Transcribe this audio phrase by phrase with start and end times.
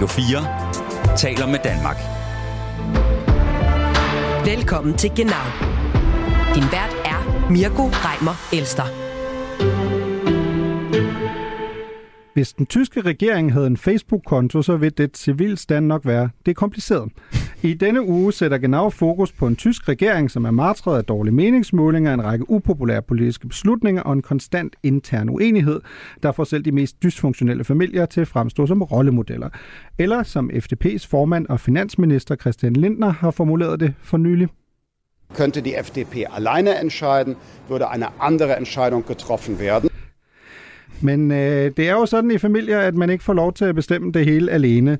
[0.00, 1.96] Radio 4 taler med Danmark.
[4.46, 5.46] Velkommen til Genau.
[6.54, 8.88] Din vært er Mirko Reimer Elster.
[12.34, 16.54] Hvis den tyske regering havde en Facebook-konto, så vil det civilstand nok være det er
[16.54, 17.12] kompliceret.
[17.62, 21.34] I denne uge sætter Genau fokus på en tysk regering, som er martret af dårlige
[21.34, 25.80] meningsmålinger, en række upopulære politiske beslutninger og en konstant intern uenighed,
[26.22, 29.48] der får selv de mest dysfunktionelle familier til at fremstå som rollemodeller.
[29.98, 34.48] Eller som FDP's formand og finansminister Christian Lindner har formuleret det for nylig.
[35.34, 37.36] Könnte die FDP alleine entscheiden,
[37.70, 39.90] würde eine andere Entscheidung getroffen werden.
[41.00, 43.74] Men øh, det er jo sådan i familier, at man ikke får lov til at
[43.74, 44.98] bestemme det hele alene.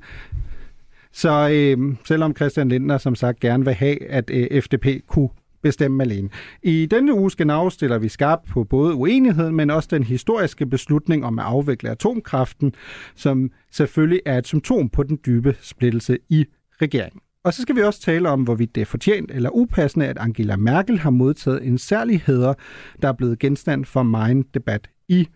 [1.13, 5.29] Så øh, selvom Christian Lindner som sagt gerne vil have, at øh, FDP kunne
[5.61, 6.29] bestemme alene.
[6.63, 11.25] I denne uge skal stiller vi skarpt på både uenigheden, men også den historiske beslutning
[11.25, 12.73] om at afvikle atomkraften,
[13.15, 16.45] som selvfølgelig er et symptom på den dybe splittelse i
[16.81, 17.21] regeringen.
[17.43, 20.55] Og så skal vi også tale om, hvorvidt det er fortjent eller upassende, at Angela
[20.55, 22.53] Merkel har modtaget en særlig hæder,
[23.01, 25.27] der er blevet genstand for meget debat i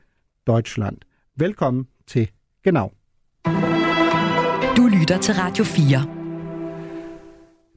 [0.47, 0.97] Deutschland.
[1.37, 2.29] Velkommen til
[2.63, 2.91] Genau.
[5.05, 6.05] Lytter til Radio 4.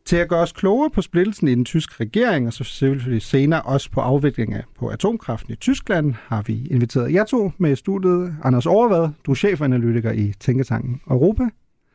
[0.05, 3.63] Til at gøre os klogere på splittelsen i den tyske regering, og så selvfølgelig senere
[3.63, 8.35] også på afviklingen på atomkraften i Tyskland, har vi inviteret jer to med i studiet.
[8.45, 11.43] Anders Overvad, du er chefanalytiker i Tænketanken Europa.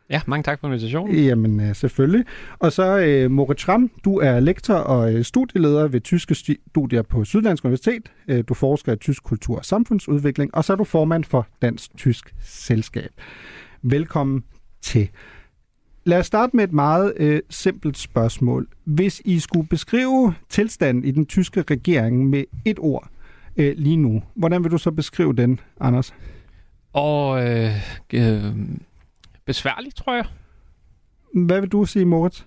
[0.10, 1.16] Ja, mange tak for invitationen.
[1.16, 2.26] Jamen, øh, selvfølgelig.
[2.60, 7.26] Og så øh, Moritz Schramm, du er lektor og øh, studieleder ved tyske studier på
[7.26, 8.12] Syddansk Universitet.
[8.28, 11.98] Øh, du forsker i tysk kultur og samfundsudvikling, og så er du formand for Dansk
[11.98, 13.10] Tysk Selskab.
[13.82, 14.44] Velkommen
[14.84, 15.10] til.
[16.06, 18.68] Lad os starte med et meget øh, simpelt spørgsmål.
[18.84, 23.08] Hvis I skulle beskrive tilstanden i den tyske regering med et ord
[23.58, 26.14] øh, lige nu, hvordan vil du så beskrive den, Anders?
[26.94, 27.72] Og øh,
[28.14, 28.44] øh,
[29.46, 30.26] besværligt, tror jeg.
[31.34, 32.42] Hvad vil du sige, Moritz?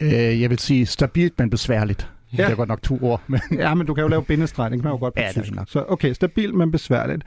[0.00, 2.10] Øh, jeg vil sige stabilt, men besværligt.
[2.32, 2.44] Ja.
[2.44, 3.22] Det er godt nok to ord.
[3.26, 3.40] Men...
[3.58, 5.52] Ja, men du kan jo lave bindestreg, det kan man jo godt på ja, tysk.
[5.66, 7.22] Så okay, stabilt, men besværligt.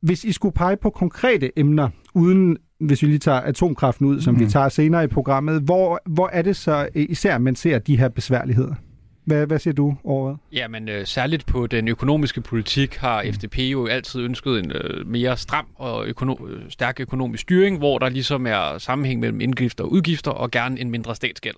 [0.00, 4.34] Hvis I skulle pege på konkrete emner, uden hvis vi lige tager atomkraften ud, som
[4.34, 4.40] mm.
[4.40, 4.52] vi mhm.
[4.52, 8.74] tager senere i programmet, hvor, hvor er det så især, man ser de her besværligheder?
[9.28, 13.32] Hvad, hvad siger du over Jamen, øh, særligt på den økonomiske politik har mm.
[13.32, 17.98] FDP jo altid ønsket en øh, mere stram og økono- øh, stærk økonomisk styring, hvor
[17.98, 21.54] der ligesom er sammenhæng mellem indgifter og udgifter, og gerne en mindre statsgæld.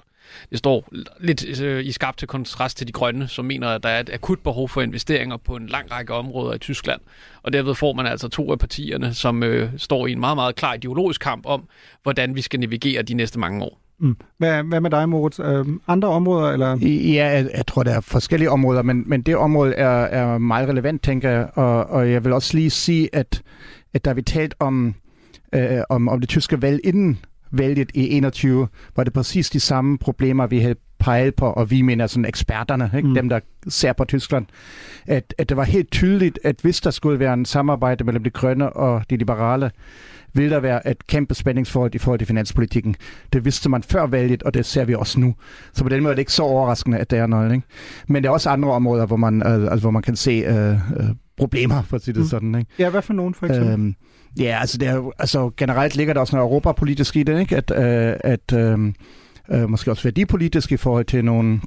[0.50, 0.88] Det står
[1.20, 4.10] lidt øh, i skarp til kontrast til de grønne, som mener, at der er et
[4.12, 7.00] akut behov for investeringer på en lang række områder i Tyskland.
[7.42, 10.56] Og derved får man altså to af partierne, som øh, står i en meget, meget
[10.56, 11.68] klar ideologisk kamp om,
[12.02, 13.80] hvordan vi skal navigere de næste mange år.
[14.00, 14.16] Mm.
[14.38, 15.40] Hvad, hvad med dig, Moritz?
[15.40, 16.50] Øh, andre områder?
[16.50, 16.76] Eller?
[16.76, 20.68] Ja, jeg, jeg tror, der er forskellige områder, men, men det område er, er meget
[20.68, 21.48] relevant, tænker jeg.
[21.54, 23.42] Og, og jeg vil også lige sige, at,
[23.94, 24.94] at da vi talt om,
[25.54, 27.18] øh, om, om det tyske valg inden
[27.50, 31.82] valget i 21, var det præcis de samme problemer, vi havde peget på, og vi
[31.82, 33.08] mener sådan eksperterne, ikke?
[33.08, 33.14] Mm.
[33.14, 34.46] dem der ser på Tyskland,
[35.06, 38.30] at, at det var helt tydeligt, at hvis der skulle være en samarbejde mellem de
[38.30, 39.70] grønne og de liberale,
[40.34, 42.96] vil der være et kæmpe spændingsforhold i forhold til finanspolitikken.
[43.32, 45.34] Det vidste man før valget, og det ser vi også nu.
[45.72, 47.52] Så på den måde er det ikke så overraskende, at der er noget.
[47.52, 47.66] Ikke?
[48.08, 50.72] Men der er også andre områder, hvor man, øh, altså, hvor man kan se øh,
[50.72, 50.78] øh,
[51.36, 52.28] problemer, for at sige det mm.
[52.28, 52.54] sådan.
[52.54, 52.70] Ikke?
[52.78, 53.72] Ja, hvad for nogen for eksempel?
[53.72, 53.94] Øhm,
[54.40, 57.56] ja, altså, det er, altså generelt ligger der også noget europapolitisk i det, ikke?
[57.56, 58.92] at, øh, at øh,
[59.50, 61.60] øh, måske også værdipolitisk i forhold til nogle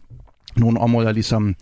[0.55, 1.55] nogle områder ligesom,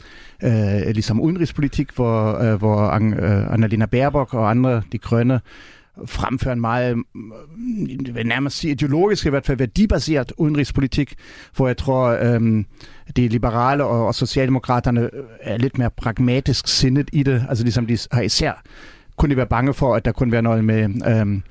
[0.43, 5.41] øh, ligesom udenrigspolitik, hvor, øh, hvor øh, Annalena Baerbock og andre, de grønne,
[6.05, 11.13] fremfører en meget, øh, vil nærmest sige ideologisk, i hvert fald værdibaseret udenrigspolitik,
[11.55, 12.65] hvor jeg tror, øhm,
[13.15, 15.09] de liberale og, og socialdemokraterne
[15.41, 17.45] er lidt mere pragmatisk sindet i det.
[17.49, 18.63] Altså ligesom de har især
[19.17, 21.43] kunne de være bange for, at der kunne være noget med, øhm,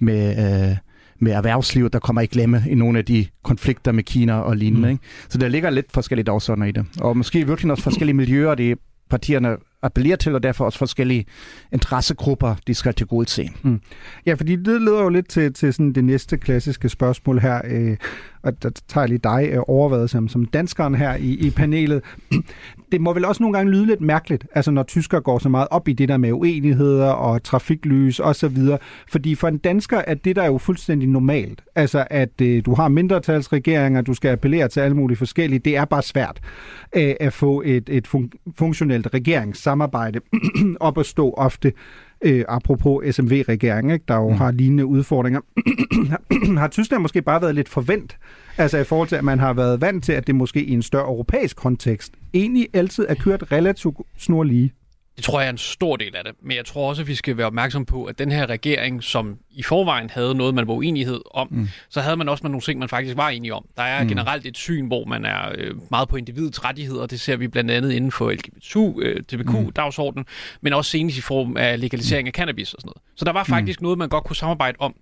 [0.00, 0.76] med, øh,
[1.18, 4.88] med erhvervslivet, der kommer i glemme i nogle af de konflikter med Kina og lignende.
[4.88, 4.92] Mm.
[4.92, 5.04] Ikke?
[5.28, 6.86] Så der ligger lidt forskellige dagsordner i det.
[7.00, 8.76] Og måske virkelig også forskellige miljøer, de
[9.10, 11.24] partierne appellerer til, og derfor også forskellige
[11.72, 13.50] interessegrupper, de skal til gode se.
[13.62, 13.80] Mm.
[14.26, 17.96] Ja, fordi det leder jo lidt til, til sådan det næste klassiske spørgsmål her, øh,
[18.46, 22.02] og der tager jeg lige dig øh, overvejet som, som danskeren her i, i panelet.
[22.92, 25.68] Det må vel også nogle gange lyde lidt mærkeligt, altså når tysker går så meget
[25.70, 28.78] op i det der med uenigheder og trafiklys og så videre,
[29.10, 31.62] fordi for en dansker er det der jo fuldstændig normalt.
[31.74, 35.84] Altså at øh, du har mindretalsregeringer, du skal appellere til alle mulige forskellige, det er
[35.84, 36.40] bare svært
[36.96, 40.20] øh, at få et, et fun- funktionelt regeringssamarbejde
[40.80, 41.72] op at stå ofte
[42.22, 44.34] øh, apropos SMV-regeringen, der jo mm.
[44.34, 45.40] har lignende udfordringer.
[46.60, 48.18] har Tyskland måske bare været lidt forvent,
[48.58, 50.82] altså i forhold til, at man har været vant til, at det måske i en
[50.82, 54.72] større europæisk kontekst egentlig altid er kørt relativt snorlige?
[55.16, 56.32] Det tror jeg er en stor del af det.
[56.42, 59.38] Men jeg tror også, at vi skal være opmærksom på, at den her regering, som
[59.50, 61.68] i forvejen havde noget, man var uenighed om, mm.
[61.88, 63.64] så havde man også med nogle ting, man faktisk var enige om.
[63.76, 64.08] Der er mm.
[64.08, 67.06] generelt et syn, hvor man er øh, meget på individets rettigheder.
[67.06, 70.24] Det ser vi blandt andet inden for LGBTQ, øh, mm.
[70.60, 73.02] men også senest i form af legalisering af cannabis og sådan noget.
[73.16, 73.84] Så der var faktisk mm.
[73.84, 74.94] noget, man godt kunne samarbejde om.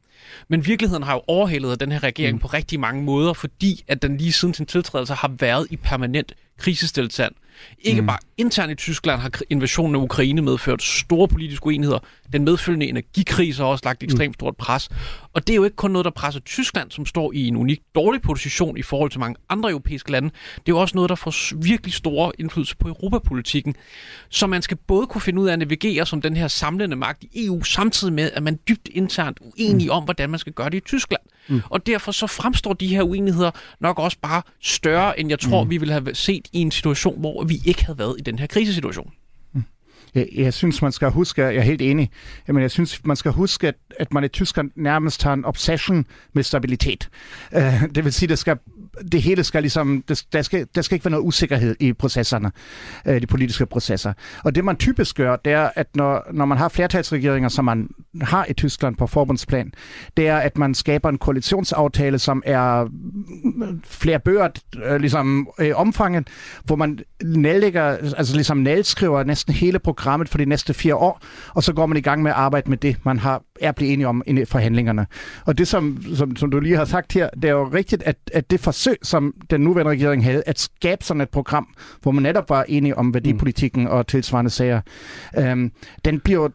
[0.48, 2.40] Men virkeligheden har jo overhældet den her regering mm.
[2.40, 6.32] på rigtig mange måder, fordi at den lige siden sin tiltrædelse har været i permanent
[6.58, 7.34] krisestilstand.
[7.78, 8.06] Ikke mm.
[8.06, 11.98] bare internt i Tyskland har invasionen af Ukraine medført store politiske uenigheder.
[12.32, 14.04] Den medfølgende energikrise har også lagt mm.
[14.04, 14.88] ekstremt stort pres.
[15.34, 17.80] Og det er jo ikke kun noget, der presser Tyskland, som står i en unik
[17.94, 20.28] dårlig position i forhold til mange andre europæiske lande.
[20.28, 23.74] Det er jo også noget, der får virkelig store indflydelse på europapolitikken.
[24.28, 27.24] Så man skal både kunne finde ud af at navigere som den her samlende magt
[27.32, 29.96] i EU, samtidig med, at man dybt internt uenige mm.
[29.96, 31.22] om, hvordan man skal gøre det i Tyskland.
[31.48, 31.60] Mm.
[31.70, 35.70] Og derfor så fremstår de her uenigheder nok også bare større, end jeg tror, mm.
[35.70, 38.46] vi ville have set i en situation, hvor vi ikke havde været i den her
[38.46, 39.10] krisesituation.
[40.14, 42.10] Jeg, jeg synes, man skal huske, jeg er helt enig,
[42.48, 46.06] men jeg synes, man skal huske, at, at man i Tyskland nærmest har en obsession
[46.32, 47.08] med stabilitet.
[47.56, 48.58] Uh, det vil sige, det skal
[49.12, 52.52] det hele skal ligesom, det, der, skal, der skal ikke være noget usikkerhed i processerne,
[53.06, 54.12] øh, de politiske processer.
[54.44, 57.88] Og det man typisk gør, det er, at når, når man har flertalsregeringer, som man
[58.20, 59.72] har i Tyskland på forbundsplan,
[60.16, 64.48] det er, at man skaber en koalitionsaftale, som er mm, flere bøger
[64.84, 66.28] øh, ligesom øh, omfanget,
[66.64, 67.84] hvor man nællægger,
[68.16, 71.96] altså ligesom nælskriver næsten hele programmet for de næste fire år, og så går man
[71.96, 75.06] i gang med at arbejde med det, man har er blevet enige om i forhandlingerne.
[75.44, 78.16] Og det, som, som, som du lige har sagt her, det er jo rigtigt, at,
[78.32, 81.68] at det forsøg, som den nuværende regering havde, at skabe sådan et program,
[82.02, 83.90] hvor man netop var enige om værdipolitikken mm.
[83.90, 84.80] og tilsvarende sager,
[85.38, 85.72] øhm,
[86.04, 86.48] den bliver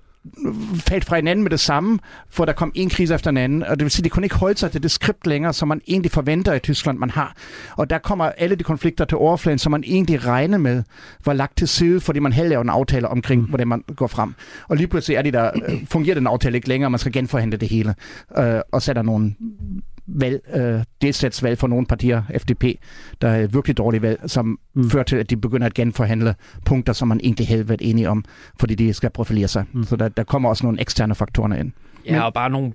[0.76, 2.00] faldt fra hinanden med det samme,
[2.30, 4.26] for der kom en krise efter en anden, og det vil sige, at de kunne
[4.26, 7.36] ikke holde sig til det skript længere, som man egentlig forventer i Tyskland, man har.
[7.78, 10.84] Og der kommer alle de konflikter til overfladen, som man egentlig regner med,
[11.25, 13.48] var lagt til side, fordi man havde lavet en aftale omkring, mm.
[13.48, 14.34] hvordan man går frem.
[14.68, 17.58] Og lige pludselig er de der, øh, fungerer den aftale ikke længere, man skal genforhandle
[17.58, 17.96] det hele,
[18.38, 19.36] øh, og sætter nogle
[20.16, 22.64] valg, øh, delstatsvalg for nogle partier, FDP,
[23.22, 24.90] der er virkelig dårlige valg, som mm.
[24.90, 26.36] fører til, at de begynder at genforhandle
[26.66, 28.26] punkter, som man egentlig havde været enige om,
[28.60, 29.66] fordi de skal profilere sig.
[29.72, 29.84] Mm.
[29.84, 31.72] Så der, der kommer også nogle eksterne faktorer ind.
[32.06, 32.72] Ja, Men, og bare nogle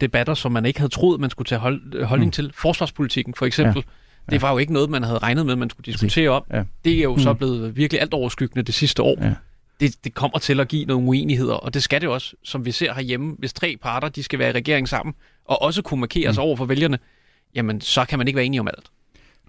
[0.00, 2.32] debatter, som man ikke havde troet, man skulle tage hold, holdning mm.
[2.32, 2.52] til.
[2.54, 3.84] Forsvarspolitikken for eksempel.
[3.86, 4.32] Ja.
[4.32, 6.42] Det var jo ikke noget, man havde regnet med, man skulle diskutere om.
[6.52, 6.64] Ja.
[6.84, 7.20] Det er jo mm.
[7.20, 9.16] så blevet virkelig alt overskyggende det sidste år.
[9.20, 9.32] Ja.
[9.82, 12.72] Det, det kommer til at give nogle uenigheder, og det skal det også, som vi
[12.72, 13.36] ser herhjemme.
[13.38, 15.14] Hvis tre parter de skal være i regering sammen,
[15.44, 16.46] og også kunne markere sig mm.
[16.46, 16.98] over for vælgerne,
[17.54, 18.90] jamen så kan man ikke være enige om alt.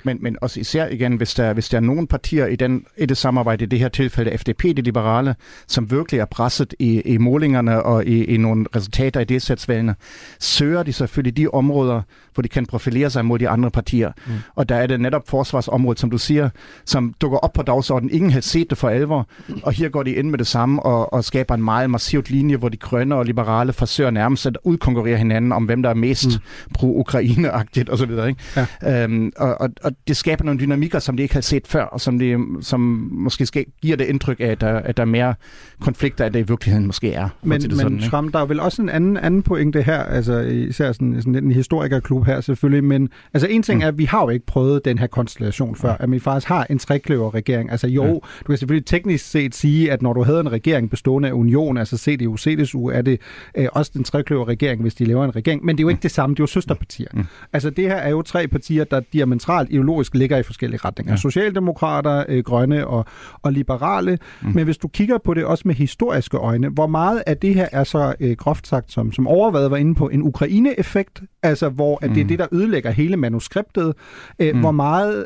[0.04, 3.06] Men, men også især igen, hvis der, hvis der er nogle partier i, den, i
[3.06, 5.36] det samarbejde, i det her tilfælde FDP, de liberale,
[5.68, 9.96] som virkelig er presset i, i målingerne og i, i nogle resultater i delstatsvalgene,
[10.40, 12.02] søger de selvfølgelig de områder,
[12.34, 14.12] hvor de kan profilere sig mod de andre partier.
[14.28, 14.34] Mm.
[14.56, 16.50] Og der er det netop forsvarsområdet, som du siger,
[16.86, 18.12] som dukker op på dagsordenen.
[18.14, 19.28] Ingen har set det for alvor,
[19.64, 22.56] og her går de ind med det samme og, og skaber en meget massivt linje,
[22.56, 26.28] hvor de grønne og liberale forsøger nærmest at udkonkurrere hinanden om, hvem der er mest
[26.28, 26.74] mm.
[26.74, 28.12] pro-Ukraine-agtigt osv.
[28.56, 29.04] Ja.
[29.04, 32.02] Øhm, og, og, og det skaber nogle dynamikker, som de ikke har set før, og
[32.02, 32.80] som, de, som
[33.12, 35.36] måske skal, giver det indtryk af, at der, at der er mere
[35.82, 37.30] konflikter, end det i virkeligheden måske er.
[37.42, 40.92] Men, men sådan, Schramm, der er vel også en anden, anden pointe her, altså især
[40.92, 43.84] sådan, sådan en historikerklub her selvfølgelig, men altså en ting mm.
[43.84, 46.68] er, at vi har jo ikke prøvet den her konstellation før, at vi faktisk har
[46.70, 47.72] en trekløver-regering.
[47.72, 48.14] Altså jo, ja.
[48.14, 51.78] du kan selvfølgelig teknisk set sige, at når du havde en regering bestående af union,
[51.78, 53.22] altså CDU, CDSU, er det
[53.58, 56.02] øh, også den trekløver-regering, hvis de laver en regering, men det er jo ikke mm.
[56.02, 57.08] det samme, det er jo søsterpartier.
[57.14, 57.24] Mm.
[57.54, 61.14] Altså det her er jo tre partier, der diametralt ideologisk ligger i forskellige retninger.
[61.14, 61.18] Ja.
[61.18, 63.06] Socialdemokrater, øh, grønne og,
[63.42, 64.18] og liberale.
[64.42, 64.52] Mm.
[64.56, 67.68] Men hvis du kigger på det også med historiske øjne, hvor meget af det her
[67.72, 72.00] er så øh, groft sagt, som, som overvejet var inde på, en Ukraine-effekt, altså hvor
[72.02, 72.14] at mm.
[72.14, 72.28] det er mm.
[72.28, 73.94] det, der ødelægger hele manuskriptet.
[74.40, 74.60] Øh, mm.
[74.60, 75.26] Hvor meget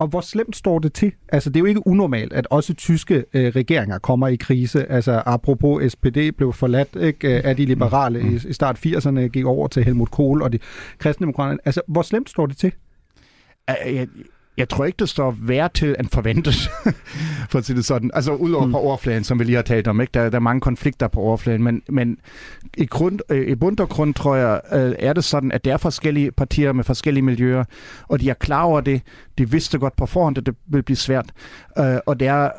[0.00, 1.12] og hvor slemt står det til?
[1.28, 4.92] Altså, det er jo ikke unormalt, at også tyske øh, regeringer kommer i krise.
[4.92, 8.28] Altså, apropos SPD blev forladt ikke, af de liberale mm.
[8.28, 10.58] i, i start 80'erne, gik over til Helmut Kohl og de
[10.98, 11.58] kristendemokraterne.
[11.64, 12.72] Altså, hvor slemt står det til?
[13.68, 14.08] Jeg,
[14.58, 16.54] jeg tror ikke, det står værre til end forventet,
[17.50, 18.10] for at sige det sådan.
[18.14, 18.72] Altså udover mm.
[18.72, 20.00] på overfladen, som vi lige har talt om.
[20.00, 20.10] Ikke?
[20.14, 22.18] Der, der er mange konflikter på overfladen, men, men
[22.76, 25.72] i, grund, øh, i bund og grund tror jeg, øh, er det sådan, at der
[25.72, 27.64] er forskellige partier med forskellige miljøer,
[28.08, 29.02] og de er klar over det.
[29.38, 31.30] De vidste godt på forhånd, at det vil blive svært.
[31.78, 32.50] Øh, og det er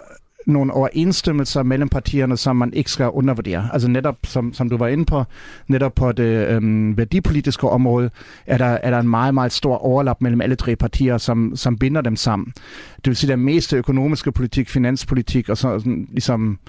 [0.47, 3.69] nogle overensstemmelser mellem partierne, som man ikke skal undervurdere.
[3.73, 5.23] Altså netop, som, som du var inde på,
[5.67, 8.09] netop på det øhm, værdipolitiske område,
[8.45, 11.77] er der, er der en meget, meget stor overlap mellem alle tre partier, som, som
[11.77, 12.53] binder dem sammen.
[12.95, 16.59] Det vil sige, at meste økonomiske politik, finanspolitik og så, sådan, ligesom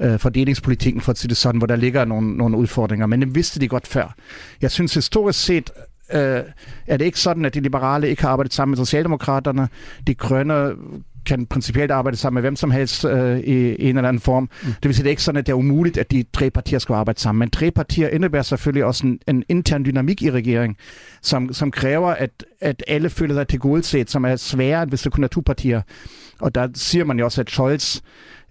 [0.00, 3.06] øh, fordelingspolitikken, for at sige det sådan, hvor der ligger nogle, nogle udfordringer.
[3.06, 4.14] Men det vidste de godt før.
[4.62, 5.70] Jeg synes historisk set,
[6.14, 6.40] øh,
[6.86, 9.68] er det ikke sådan, at de liberale ikke har arbejdet sammen med Socialdemokraterne.
[10.06, 10.72] De grønne
[11.26, 14.42] kan principielt arbejde sammen med hvem som helst øh, i en eller anden form.
[14.42, 14.68] Mm.
[14.68, 16.78] Det vil sige, det er ikke sådan, at det er umuligt, at de tre partier
[16.78, 17.38] skal arbejde sammen.
[17.38, 20.76] Men tre partier indebærer selvfølgelig også en, en intern dynamik i regeringen,
[21.22, 25.12] som, som kræver, at, at alle føler sig til godset, som er sværere, hvis det
[25.12, 25.82] kun er to partier.
[26.40, 28.00] Og der siger man jo også, at Scholz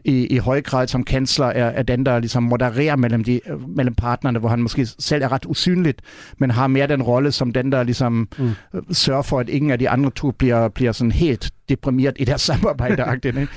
[0.05, 3.95] i, i høj grad som kansler er, er den, der ligesom modererer mellem, de, mellem
[3.95, 6.01] partnerne, hvor han måske selv er ret usynligt,
[6.37, 8.51] men har mere den rolle som den, der ligesom mm.
[8.91, 12.41] sørger for, at ingen af de andre to bliver, bliver sådan helt deprimeret i deres
[12.51, 13.05] samarbejde.
[13.25, 13.47] ikke?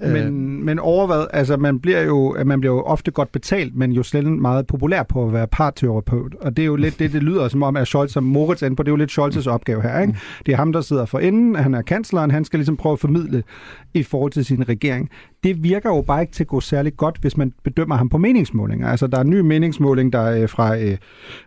[0.00, 0.32] men, øh.
[0.64, 4.40] men overvad, altså man bliver jo man bliver jo ofte godt betalt, men jo sjældent
[4.40, 6.34] meget populær på at være parterapeut.
[6.40, 8.82] Og det er jo lidt det, det lyder som om, at Scholz som Moritz på,
[8.82, 10.00] det er jo lidt Scholz's opgave her.
[10.00, 10.12] Ikke?
[10.12, 10.18] Mm.
[10.46, 12.98] Det er ham, der sidder for enden, han er kansleren, han skal ligesom prøve at
[12.98, 13.42] formidle
[13.94, 15.10] i forhold til sin regering.
[15.44, 18.18] Det virker jo bare ikke til at gå særlig godt, hvis man bedømmer ham på
[18.18, 18.88] meningsmålinger.
[18.88, 20.96] Altså der er en ny meningsmåling, der er fra øh,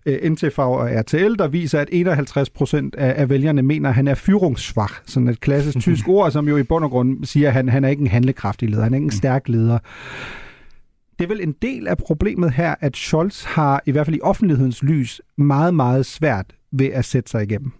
[0.05, 4.07] øh NTV og RTL, der viser, at 51 procent af, af vælgerne mener, at han
[4.07, 4.89] er fyringssvag.
[5.05, 7.83] Sådan et klassisk tysk ord, som jo i bund og grund siger, at han, han
[7.83, 9.11] er ikke en handlekraftig leder, han er ikke en mm.
[9.11, 9.79] stærk leder.
[11.19, 14.21] Det er vel en del af problemet her, at Scholz har, i hvert fald i
[14.21, 17.71] offentlighedens lys, meget, meget svært ved at sætte sig igennem.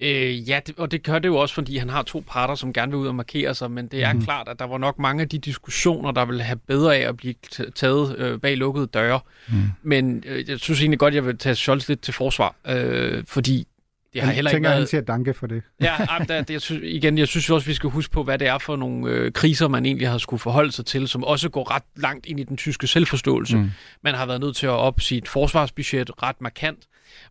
[0.00, 2.72] Øh, ja, det, og det gør det jo også, fordi han har to parter, som
[2.72, 4.22] gerne vil ud og markere sig, men det er mm.
[4.22, 7.16] klart, at der var nok mange af de diskussioner, der vil have bedre af at
[7.16, 7.34] blive
[7.74, 9.20] taget øh, bag lukkede døre.
[9.48, 9.54] Mm.
[9.82, 13.66] Men øh, jeg synes egentlig godt, jeg vil tage Scholz lidt til forsvar, øh, fordi
[14.12, 14.80] det har heller ikke tænker, været...
[14.80, 15.62] han siger danke for det.
[15.80, 15.94] Ja,
[16.28, 18.58] der, det, jeg synes, igen, jeg synes også, vi skal huske på, hvad det er
[18.58, 21.82] for nogle øh, kriser, man egentlig har skulle forholde sig til, som også går ret
[21.96, 23.56] langt ind i den tyske selvforståelse.
[23.56, 23.70] Mm.
[24.02, 26.78] Man har været nødt til at op sit forsvarsbudget ret markant.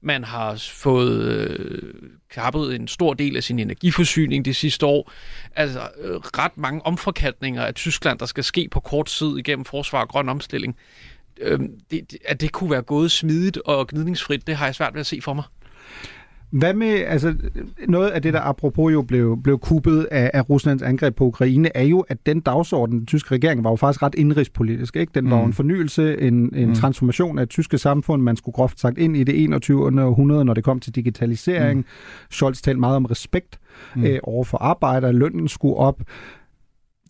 [0.01, 1.93] Man har fået øh,
[2.29, 5.12] kappet en stor del af sin energiforsyning de sidste år.
[5.55, 10.01] Altså øh, ret mange omforkatninger af Tyskland, der skal ske på kort tid igennem forsvar
[10.01, 10.75] og grøn omstilling.
[11.41, 11.60] Øh,
[11.91, 15.05] det, at det kunne være gået smidigt og gnidningsfrit, det har jeg svært ved at
[15.05, 15.43] se for mig.
[16.50, 17.36] Hvad med, altså
[17.88, 21.77] noget af det, der apropos jo blev, blev kuppet af, af Ruslands angreb på Ukraine,
[21.77, 24.96] er jo, at den dagsorden, den tyske regering, var jo faktisk ret indrigspolitisk.
[24.96, 25.12] Ikke?
[25.16, 25.48] Den var mm.
[25.48, 26.75] en fornyelse, en, en mm.
[26.75, 28.22] transformation af det tyske samfund.
[28.22, 29.86] Man skulle groft sagt ind i det 21.
[29.86, 31.77] århundrede, når det kom til digitalisering.
[31.77, 31.86] Mm.
[32.32, 33.60] Scholz talte meget om respekt
[33.96, 34.04] mm.
[34.04, 35.12] øh, over for arbejder.
[35.12, 36.01] Lønnen skulle op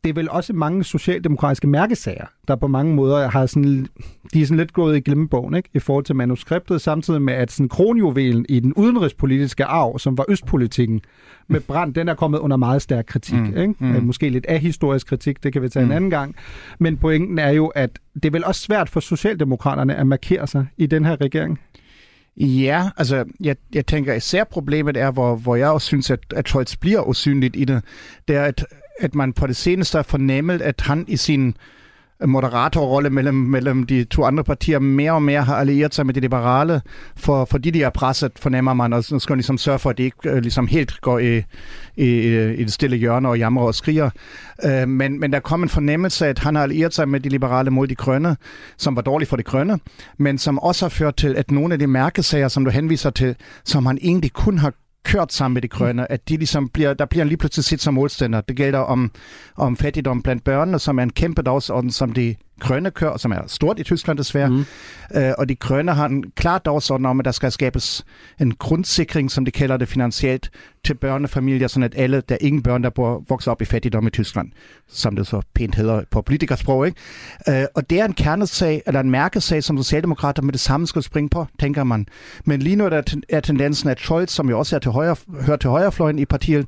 [0.08, 3.88] det er vel også mange socialdemokratiske mærkesager, der på mange måder har sådan,
[4.34, 5.70] de er sådan lidt gået i glemmebogen ikke?
[5.74, 10.26] i forhold til manuskriptet, samtidig med at sådan kronjuvelen i den udenrigspolitiske arv, som var
[10.30, 11.02] østpolitikken
[11.48, 13.40] med brand, den er kommet under meget stærk kritik.
[13.40, 13.58] Mm.
[13.58, 13.74] Ikke?
[13.80, 14.04] Mm.
[14.04, 15.92] Måske lidt ahistorisk kritik, det kan vi tage mm.
[15.92, 16.36] en anden gang.
[16.80, 20.66] Men pointen er jo, at det er vel også svært for socialdemokraterne at markere sig
[20.78, 21.60] i den her regering.
[22.38, 26.48] Ja, altså jeg, jeg tænker især problemet er, hvor, hvor jeg også synes, at, at
[26.48, 27.84] Scholz bliver usynligt i det,
[28.28, 28.66] det er, at
[29.00, 33.84] at man på det seneste har fornemmet, at han i sin øh, moderatorrolle mellem, mellem
[33.86, 36.82] de to andre partier mere og mere har allieret sig med de liberale,
[37.16, 39.98] for, fordi de er presset, fornemmer man, og så skal man ligesom sørge for, at
[39.98, 41.38] de ikke øh, ligesom helt går i,
[41.96, 42.08] i,
[42.54, 44.10] i det stille hjørne og jammer og skriger.
[44.66, 47.30] Øh, men, men der kom en fornemmelse af, at han har allieret sig med de
[47.30, 48.38] liberale mod de grønne,
[48.78, 49.80] som var dårligt for de grønne,
[50.18, 53.36] men som også har ført til, at nogle af de mærkesager, som du henviser til,
[53.64, 54.74] som han egentlig kun har
[55.08, 57.94] kørt sammen med de grønne, at de ligesom bliver, der bliver lige pludselig set som
[57.94, 58.42] målstænder.
[58.42, 59.12] Det gælder om,
[59.56, 63.40] om fattigdom blandt børnene, som er en kæmpe dagsorden, som de grønne kør, som er
[63.48, 64.50] stort i Tyskland desværre.
[64.50, 64.66] Mm.
[65.16, 68.06] Øh, og de grønne har en klar dagsorden om, at der skal skabes
[68.40, 70.50] en grundsikring, som de kalder det finansielt,
[70.88, 74.08] til børnefamilier, sådan at alle, der er ingen børn, der bor, vokser op i fattigdom
[74.08, 74.52] i Tyskland,
[74.88, 76.88] som det så pænt hedder på politikersprog.
[76.88, 77.62] Ikke?
[77.62, 81.04] Øh, og det er en kernesag, eller en mærkesag, som Socialdemokrater med det samme skal
[81.04, 82.06] springe på, tænker man.
[82.46, 85.16] Men lige nu er, der er tendensen, at Scholz, som jo også er til højre,
[85.42, 86.66] hører til højrefløjen i partiet,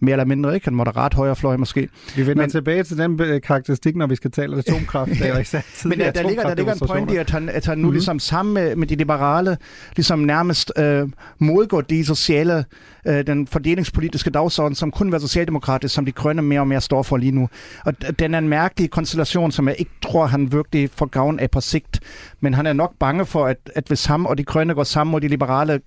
[0.00, 1.88] mere eller mindre ikke, en moderat højrefløj måske.
[2.16, 5.10] Vi vender Men, tilbage til den øh, karakteristik, når vi skal tale atomkraft.
[5.34, 7.78] jo især Men der, der, ligger, der ligger en point i, at han, at han
[7.78, 7.92] nu mm-hmm.
[7.92, 9.56] ligesom sammen med, med de liberale,
[9.96, 11.08] ligesom nærmest øh,
[11.38, 12.64] modgår de sociale,
[13.06, 17.02] øh, den fordelingspolitiske dagsorden, som kun var socialdemokratisk, som de grønne mere og mere står
[17.02, 17.48] for lige nu.
[17.84, 21.50] Og den er en mærkelig konstellation, som jeg ikke tror, han virkelig får gavn af
[21.50, 22.00] på sigt.
[22.40, 25.12] Men han er nok bange for, at, at hvis ham og de grønne går sammen
[25.12, 25.80] mod de liberale,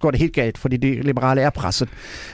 [0.00, 1.88] går det helt galt, fordi de liberale er presset.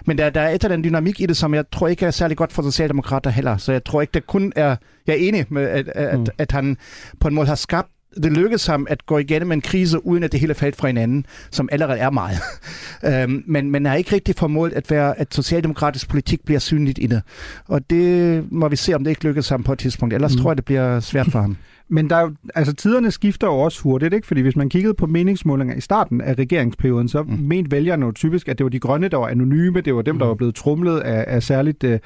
[0.06, 2.10] Men der, der er et af den dynamik i det, som jeg tror ikke er
[2.10, 3.56] særlig godt for Socialdemokrater heller.
[3.56, 4.76] Så jeg tror ikke, det kun er...
[5.06, 6.26] Jeg er enig med, at, at, mm.
[6.38, 6.76] at han
[7.20, 7.88] på en måde har skabt
[8.22, 11.26] det lykkedes ham at gå igennem en krise, uden at det hele faldt fra hinanden,
[11.50, 12.38] som allerede er meget.
[13.22, 17.06] øhm, men man har ikke rigtig formået at, være, at socialdemokratisk politik bliver synligt i
[17.06, 17.22] det.
[17.68, 20.14] Og det må vi se, om det ikke lykkes ham på et tidspunkt.
[20.14, 20.42] Ellers mm.
[20.42, 21.56] tror jeg, det bliver svært for ham.
[21.88, 24.26] Men der er jo, altså, tiderne skifter jo også hurtigt, ikke?
[24.26, 27.38] Fordi hvis man kiggede på meningsmålinger i starten af regeringsperioden, så mm.
[27.40, 30.18] mente vælgerne jo typisk, at det var de grønne, der var anonyme, det var dem,
[30.18, 31.98] der var blevet trumlet af, af særligt øh,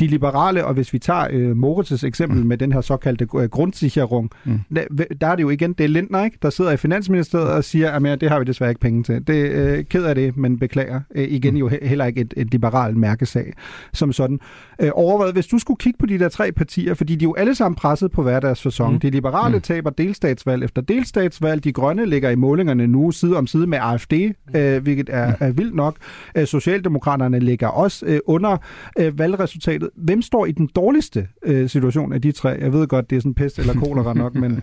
[0.00, 2.46] de liberale, og hvis vi tager øh, Moritz' eksempel mm.
[2.46, 4.60] med den her såkaldte øh, grundsicherung, mm.
[4.74, 4.84] der,
[5.20, 6.38] der er det jo igen, det er Lindner, ikke?
[6.42, 9.26] der sidder i Finansministeriet og siger, at det har vi desværre ikke penge til.
[9.26, 11.00] Det øh, ked af det, men beklager.
[11.14, 13.52] Øh, igen jo he- heller ikke et, et liberalt mærkesag
[13.92, 14.40] som sådan.
[14.82, 17.34] Øh, overvejet, hvis du skulle kigge på de der tre partier, fordi de er jo
[17.34, 18.92] alle sammen presset på hver deres sæson.
[18.92, 19.00] Mm.
[19.00, 19.60] De liberale mm.
[19.60, 21.64] taber delstatsvalg efter delstatsvalg.
[21.64, 24.60] De grønne ligger i målingerne nu side om side med AFD, mm.
[24.60, 25.34] øh, hvilket er, mm.
[25.40, 25.96] er vildt nok.
[26.36, 28.56] Øh, Socialdemokraterne ligger også øh, under
[28.98, 29.90] øh, valgresultatet.
[29.96, 32.48] Hvem står i den dårligste øh, situation af de tre?
[32.48, 34.60] Jeg ved godt, det er sådan pest eller kolera nok, men...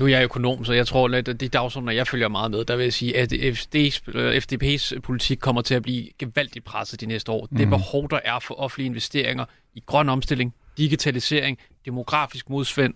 [0.00, 2.76] Nu er jeg økonom, så jeg tror, at de dagsordner, jeg følger meget med, der
[2.76, 7.32] vil jeg sige, at FD's, FDP's politik kommer til at blive gevaldigt presset de næste
[7.32, 7.48] år.
[7.50, 7.56] Mm.
[7.56, 12.94] Det behov, der er for offentlige investeringer i grøn omstilling, digitalisering, demografisk modsvend,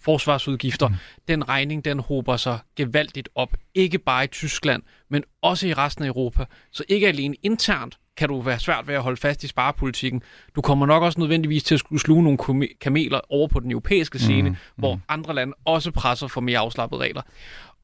[0.00, 0.94] forsvarsudgifter, mm.
[1.28, 3.56] den regning, den håber sig gevaldigt op.
[3.74, 6.44] Ikke bare i Tyskland, men også i resten af Europa.
[6.70, 10.22] Så ikke alene internt, kan du være svært ved at holde fast i sparepolitikken.
[10.56, 14.18] Du kommer nok også nødvendigvis til at skulle sluge nogle kameler over på den europæiske
[14.18, 14.56] scene, mm, mm.
[14.76, 17.22] hvor andre lande også presser for mere afslappede regler.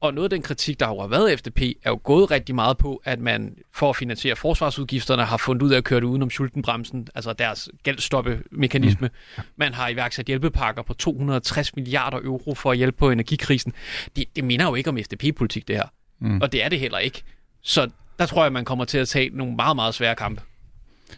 [0.01, 3.01] Og noget af den kritik, der har været FDP, er jo gået rigtig meget på,
[3.03, 7.07] at man for at finansiere forsvarsudgifterne har fundet ud af at køre det udenom Schuldenbremsen,
[7.15, 9.09] altså deres gældstoppemekanisme.
[9.37, 9.43] Mm.
[9.55, 13.73] Man har iværksat hjælpepakker på 260 milliarder euro for at hjælpe på energikrisen.
[14.15, 15.87] Det, det minder jo ikke om FDP-politik, det her.
[16.19, 16.41] Mm.
[16.41, 17.23] Og det er det heller ikke.
[17.61, 20.41] Så der tror jeg, man kommer til at tage nogle meget, meget svære kampe.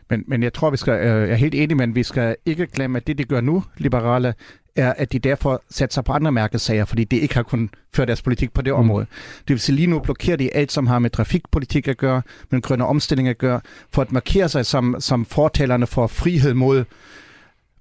[0.10, 2.68] Men, men jeg tror, vi skal, øh, jeg er helt enig, men vi skal ikke
[2.68, 4.34] glemme, at det, de gør nu, liberale,
[4.76, 8.06] er, at de derfor sætter sig på andre mærkesager, fordi de ikke har kunnet føre
[8.06, 8.80] deres politik på det mm.
[8.80, 9.06] område.
[9.38, 12.62] Det vil sige, lige nu blokerer de alt, som har med trafikpolitik at gøre, med
[12.62, 13.62] grønne omstilling at gøre,
[13.92, 16.84] for at markere sig som, som fortalerne for frihed mod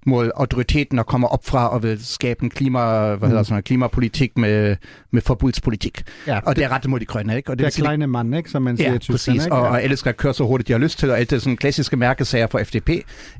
[0.05, 2.79] mod autoriteten og kommer op fra og vil skabe en klima,
[3.15, 3.45] hvad hedder mm.
[3.45, 4.75] sådan, klimapolitik med,
[5.11, 6.03] med forbudspolitik.
[6.27, 7.51] Ja, og det, det er rettet mod de grønne, ikke?
[7.51, 9.45] Og det er kleine mand, ikke, som man siger ja, præcis.
[9.45, 11.57] Og, og alle skal køre så hurtigt, de har lyst til, og alt det sådan
[11.57, 12.89] klassiske mærkesager for FDP.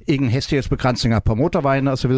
[0.08, 2.12] Ingen hastighedsbegrænsninger på motorvejene osv.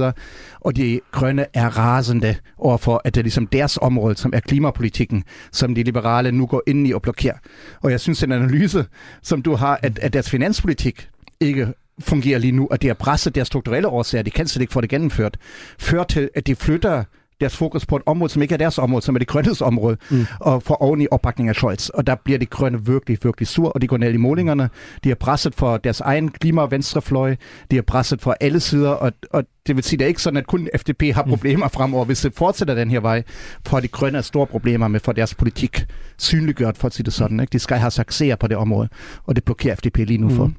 [0.60, 5.24] Og de grønne er rasende overfor, at det er ligesom deres område, som er klimapolitikken,
[5.52, 7.38] som de liberale nu går ind i og blokerer.
[7.82, 8.86] Og jeg synes, en analyse,
[9.22, 13.36] som du har, at, at deres finanspolitik ikke fungerer lige nu, og det er presset
[13.36, 15.38] deres strukturelle årsager, de kan slet ikke få det gennemført,
[15.80, 17.04] fører til, at de flytter
[17.42, 19.98] deres fokus på et område, som ikke er deres område, som er det grønnes område,
[20.12, 20.26] mm.
[20.40, 21.90] og får oven i opbakning af Scholz.
[21.90, 24.70] Og der bliver de grønne virkelig, virkelig sur, og de går ned i målingerne.
[25.04, 27.36] De er presset for deres egen klima- og venstrefløj.
[27.72, 30.38] De er presset for alle sider, og, og det vil sige, det er ikke sådan,
[30.38, 31.30] at kun FDP har mm.
[31.30, 31.72] problemer mm.
[31.72, 32.06] fremover.
[32.06, 33.24] Hvis det fortsætter den her vej,
[33.68, 35.86] får de grønne store problemer med for deres politik
[36.18, 37.40] synliggjort, for at sige det sådan.
[37.40, 37.52] Ikke?
[37.52, 38.90] De skal have succeser på det område,
[39.26, 40.46] og det blokerer FDP lige nu for.
[40.46, 40.56] Mm.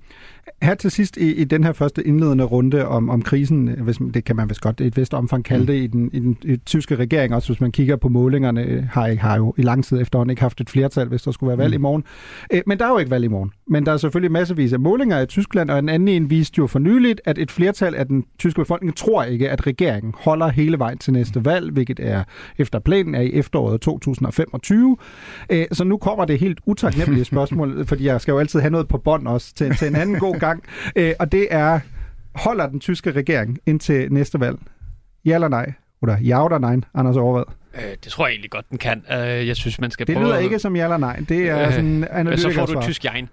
[0.62, 4.24] Her til sidst i, i den her første indledende runde om, om krisen, hvis, det
[4.24, 6.56] kan man vist godt i et vist omfang kalde det, i den, i den i
[6.56, 10.30] tyske regering, også hvis man kigger på målingerne, har, har jo i lang tid efterhånden
[10.30, 11.74] ikke haft et flertal, hvis der skulle være valg mm.
[11.74, 12.04] i morgen.
[12.52, 13.50] Øh, men der er jo ikke valg i morgen.
[13.72, 16.66] Men der er selvfølgelig masservis af målinger i Tyskland, og en anden en viste jo
[16.66, 20.78] for nyligt, at et flertal af den tyske befolkning tror ikke, at regeringen holder hele
[20.78, 22.24] vejen til næste valg, hvilket er
[22.58, 24.96] efter planen er i efteråret 2025.
[25.50, 28.88] Øh, så nu kommer det helt utaknemmelige spørgsmål, fordi jeg skal jo altid have noget
[28.88, 30.62] på bånd også til, til en anden god gang.
[30.96, 31.80] Øh, og det er,
[32.34, 34.58] holder den tyske regering indtil næste valg?
[35.24, 35.72] Ja eller nej?
[36.02, 37.59] Eller ja eller nej, Anders Overvad?
[37.74, 39.04] Øh, det tror jeg egentlig godt, den kan.
[39.12, 40.44] Øh, jeg synes, man skal Det lyder prøve...
[40.44, 41.22] ikke som ja eller nej.
[41.28, 43.28] Det er øh, sådan analytiker Så får du tysk jegn.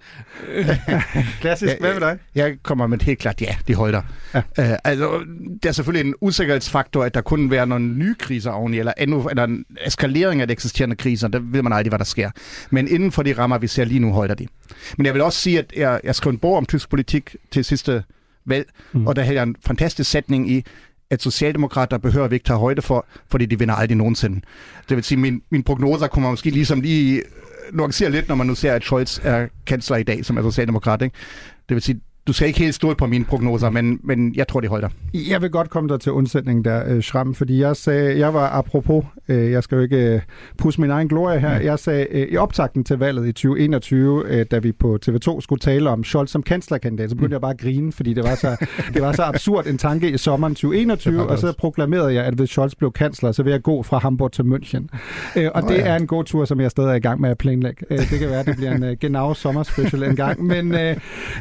[1.40, 1.74] Klassisk.
[1.80, 2.18] Hvad med dig?
[2.34, 4.02] Jeg kommer med et helt klart ja, de holder.
[4.34, 4.38] Ja.
[4.58, 5.24] Øh, altså,
[5.62, 9.28] det er selvfølgelig en usikkerhedsfaktor, at der kunne være nogle nye kriser oveni, eller, endnu,
[9.28, 11.28] eller en eskalering af de eksisterende kriser.
[11.28, 12.30] Der ved man aldrig, hvad der sker.
[12.70, 14.46] Men inden for de rammer, vi ser lige nu, holder de.
[14.96, 17.64] Men jeg vil også sige, at jeg, jeg skrev en bog om tysk politik til
[17.64, 18.02] sidste
[18.46, 19.06] valg, mm.
[19.06, 20.64] og der havde jeg en fantastisk sætning i,
[21.10, 24.40] at socialdemokrater behøver vi ikke tage højde for, fordi de vinder aldrig nogensinde.
[24.88, 27.24] Det vil sige, min, min prognoser kommer måske ligesom lige øh,
[27.72, 31.02] nuancere lidt, når man nu ser, at Scholz er kansler i dag, som er socialdemokrat.
[31.02, 31.16] Ikke?
[31.68, 34.60] Det vil sige, du skal ikke helt stole på mine prognoser, men, men jeg tror,
[34.60, 34.88] de holder.
[35.14, 38.48] Jeg vil godt komme der til undsætning der, øh, Schramm, fordi jeg sagde, jeg var
[38.48, 40.20] apropos, øh, jeg skal jo ikke øh,
[40.58, 44.72] pusse min egen glorie her, jeg sagde i optakten til valget i 2021, da vi
[44.72, 47.32] på TV2 skulle tale om Scholz som kanslerkandidat, så begyndte mm.
[47.32, 50.18] jeg bare at grine, fordi det var så, det var så absurd en tanke i
[50.18, 53.82] sommeren 2021, og så proklamerede jeg, at hvis Scholz blev kansler, så vil jeg gå
[53.82, 54.86] fra Hamburg til München.
[55.54, 55.86] Og oh, det ja.
[55.86, 57.86] er en god tur, som jeg stadig er i gang med at planlægge.
[57.90, 60.72] Det kan være, at det bliver en genau sommerspecial en gang, men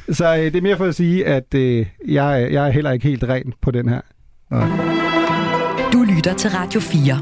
[0.10, 3.24] så det er mere for at sige, at øh, jeg, jeg er heller ikke helt
[3.24, 4.02] ren på den her.
[5.94, 7.22] Du lytter til Radio 4.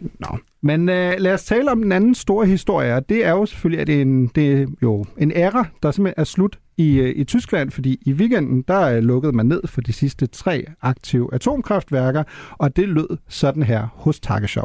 [0.00, 3.46] Nå, Men øh, lad os tale om den anden store historie, og det er jo
[3.46, 6.98] selvfølgelig, at det er en, det er jo en æra, der simpelthen er slut i,
[6.98, 11.34] øh, i Tyskland, fordi i weekenden, der lukkede man ned for de sidste tre aktive
[11.34, 14.64] atomkraftværker, og det lød sådan her hos Tagesschau.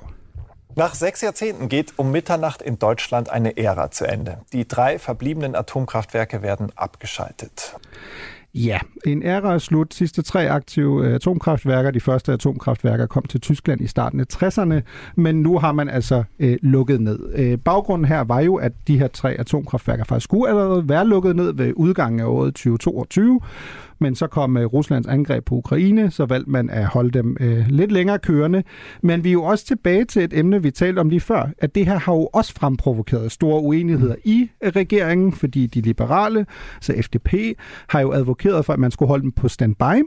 [0.76, 4.38] Nach sechs Jahrzehnten geht um Mitternacht in Deutschland eine Ära zu Ende.
[4.54, 7.76] Die drei verbliebenen Atomkraftwerke werden abgeschaltet.
[8.54, 9.94] Ja, en æra er slut.
[9.94, 14.82] Sidste tre aktive øh, atomkraftværker, de første atomkraftværker, kom til Tyskland i starten af 60'erne,
[15.16, 17.20] men nu har man altså øh, lukket ned.
[17.36, 21.36] Øh, baggrunden her var jo, at de her tre atomkraftværker faktisk skulle allerede være lukket
[21.36, 23.42] ned ved udgangen af året 2022,
[24.02, 27.66] men så kom øh, Ruslands angreb på Ukraine, så valgte man at holde dem øh,
[27.70, 28.64] lidt længere kørende.
[29.02, 31.76] Men vi er jo også tilbage til et emne, vi talte om lige før, at
[31.76, 36.46] det her har jo også fremprovokeret store uenigheder i øh, regeringen, fordi de liberale,
[36.82, 37.34] så FDP,
[37.90, 40.04] har jo advokeret for, at man skulle holde dem på standby,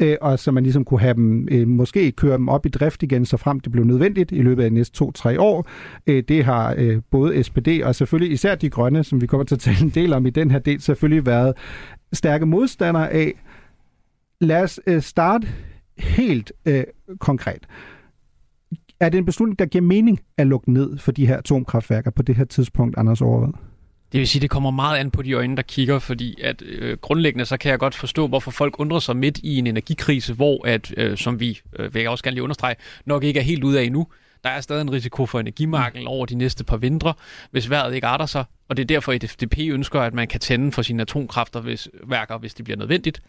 [0.00, 3.02] øh, og så man ligesom kunne have dem, øh, måske køre dem op i drift
[3.02, 5.68] igen, så frem det blev nødvendigt i løbet af de næste to-tre år.
[6.06, 9.54] Øh, det har øh, både SPD og selvfølgelig især de grønne, som vi kommer til
[9.54, 11.54] at tale en del om i den her del, selvfølgelig været
[12.12, 13.32] stærke modstandere af.
[14.40, 15.48] Lad os øh, starte
[15.98, 16.84] helt øh,
[17.18, 17.66] konkret.
[19.00, 22.22] Er det en beslutning, der giver mening at lukke ned for de her atomkraftværker på
[22.22, 23.52] det her tidspunkt, Anders Overvad?
[24.12, 26.98] Det vil sige, det kommer meget an på de øjne, der kigger, fordi at øh,
[27.00, 30.66] grundlæggende så kan jeg godt forstå, hvorfor folk undrer sig midt i en energikrise, hvor
[30.66, 32.74] at, øh, som vi, øh, vil jeg også gerne lige understrege,
[33.06, 34.06] nok ikke er helt ude af endnu.
[34.44, 37.14] Der er stadig en risiko for energimangel over de næste par vintre,
[37.50, 40.40] hvis vejret ikke arter sig, og det er derfor, at FDP ønsker, at man kan
[40.40, 43.22] tænde for sine atomkræfter, hvis, værker, hvis det bliver nødvendigt.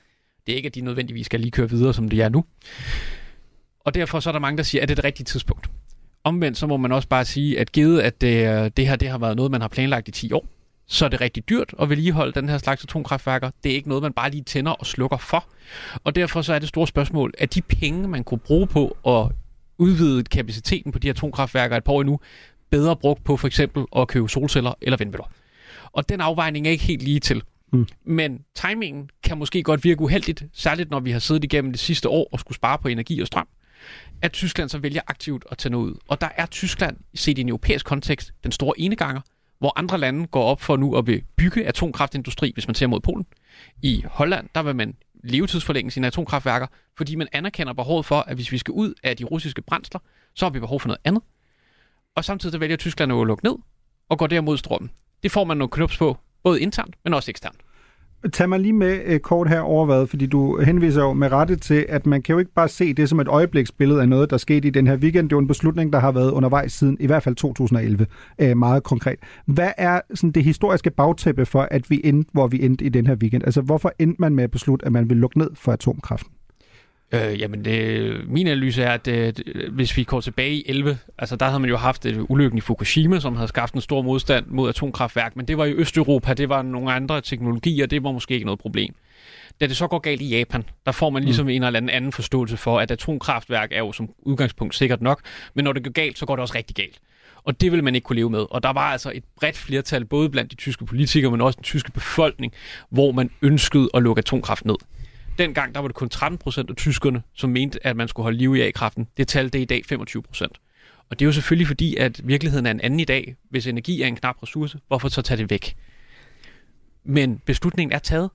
[0.46, 2.46] Det er ikke, at de nødvendigvis skal lige køre videre, som det er nu.
[3.80, 5.70] Og derfor så er der mange, der siger, at det er det rigtige tidspunkt.
[6.24, 9.10] Omvendt så må man også bare sige, at givet at det, øh, det her det
[9.10, 10.46] har været noget, man har planlagt i 10 år,
[10.88, 13.52] så er det rigtig dyrt at vedligeholde den her slags atomkraftværker.
[13.64, 15.46] Det er ikke noget, man bare lige tænder og slukker for.
[16.04, 19.36] Og derfor så er det store spørgsmål, at de penge, man kunne bruge på at
[19.82, 22.20] udvide kapaciteten på de atomkraftværker et par år endnu,
[22.70, 25.32] bedre brugt på for eksempel at købe solceller eller vindmøller.
[25.92, 27.44] Og den afvejning er ikke helt lige til.
[27.74, 27.88] Mm.
[28.06, 32.10] Men timingen kan måske godt virke uheldigt, særligt når vi har siddet igennem det sidste
[32.10, 33.48] år og skulle spare på energi og strøm,
[34.22, 35.96] at Tyskland så vælger aktivt at tage noget ud.
[36.08, 39.22] Og der er Tyskland, set i en europæisk kontekst, den store eneganger,
[39.60, 41.06] hvor andre lande går op for nu at
[41.38, 43.26] bygge atomkraftindustri, hvis man ser mod Polen.
[43.82, 48.52] I Holland, der vil man levetidsforlængelse i atomkraftværker, fordi man anerkender behovet for, at hvis
[48.52, 50.00] vi skal ud af de russiske brændsler,
[50.36, 51.24] så har vi behov for noget andet.
[52.16, 53.56] Og samtidig vælger Tyskland at lukke ned
[54.10, 54.92] og går derimod strømmen.
[55.24, 57.58] Det får man nogle knops på, både internt, men også eksternt.
[58.30, 61.56] Tag mig lige med øh, kort her over hvad, fordi du henviser jo med rette
[61.56, 64.38] til, at man kan jo ikke bare se det som et øjebliksbillede af noget, der
[64.38, 65.30] skete i den her weekend.
[65.30, 68.06] Det er jo en beslutning, der har været undervejs siden i hvert fald 2011,
[68.40, 69.20] øh, meget konkret.
[69.46, 73.08] Hvad er sådan det historiske bagtæppe for, at vi endte, hvor vi endte i den
[73.08, 73.44] her weekend?
[73.44, 76.32] Altså, hvorfor endte man med at beslutte, at man vil lukke ned for atomkraften?
[77.14, 81.36] Øh, jamen, det, min analyse er, at det, hvis vi går tilbage i 11, altså
[81.36, 84.46] der havde man jo haft et ulykken i Fukushima, som havde skabt en stor modstand
[84.48, 88.34] mod atomkraftværk, men det var i Østeuropa, det var nogle andre teknologier, det var måske
[88.34, 88.96] ikke noget problem.
[89.62, 91.50] Da det så går galt i Japan, der får man ligesom mm.
[91.50, 95.22] en eller anden anden forståelse for, at atomkraftværk er jo som udgangspunkt sikkert nok,
[95.54, 97.00] men når det går galt, så går det også rigtig galt.
[97.44, 98.46] Og det vil man ikke kunne leve med.
[98.52, 101.64] Og der var altså et bredt flertal, både blandt de tyske politikere, men også den
[101.64, 102.54] tyske befolkning,
[102.90, 104.76] hvor man ønskede at lukke atomkraft ned.
[105.38, 108.38] Dengang der var det kun 13 procent af tyskerne, som mente, at man skulle holde
[108.38, 109.08] liv i A-kraften.
[109.18, 110.60] Det tal det er i dag 25 procent.
[111.10, 113.36] Og det er jo selvfølgelig fordi, at virkeligheden er en anden i dag.
[113.50, 115.76] Hvis energi er en knap ressource, hvorfor så tage det væk?
[117.04, 118.30] Men beslutningen er taget.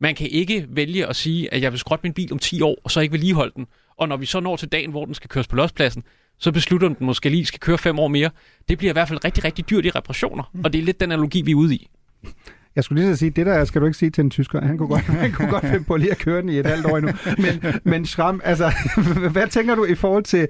[0.00, 2.76] Man kan ikke vælge at sige, at jeg vil skrotte min bil om 10 år,
[2.84, 3.66] og så ikke vedligeholde den.
[3.96, 6.02] Og når vi så når til dagen, hvor den skal køres på lospladsen,
[6.38, 8.30] så beslutter den måske lige skal køre 5 år mere.
[8.68, 10.50] Det bliver i hvert fald rigtig, rigtig dyrt i reparationer.
[10.64, 11.88] Og det er lidt den analogi, vi er ude i.
[12.76, 14.60] Jeg skulle lige så sige, det der skal du ikke sige til en tysker.
[14.60, 16.86] Han kunne godt, han kunne godt finde på lige at køre den i et halvt
[16.86, 17.12] år endnu.
[17.38, 18.72] Men, men Schramm, altså,
[19.32, 20.48] hvad tænker du i forhold til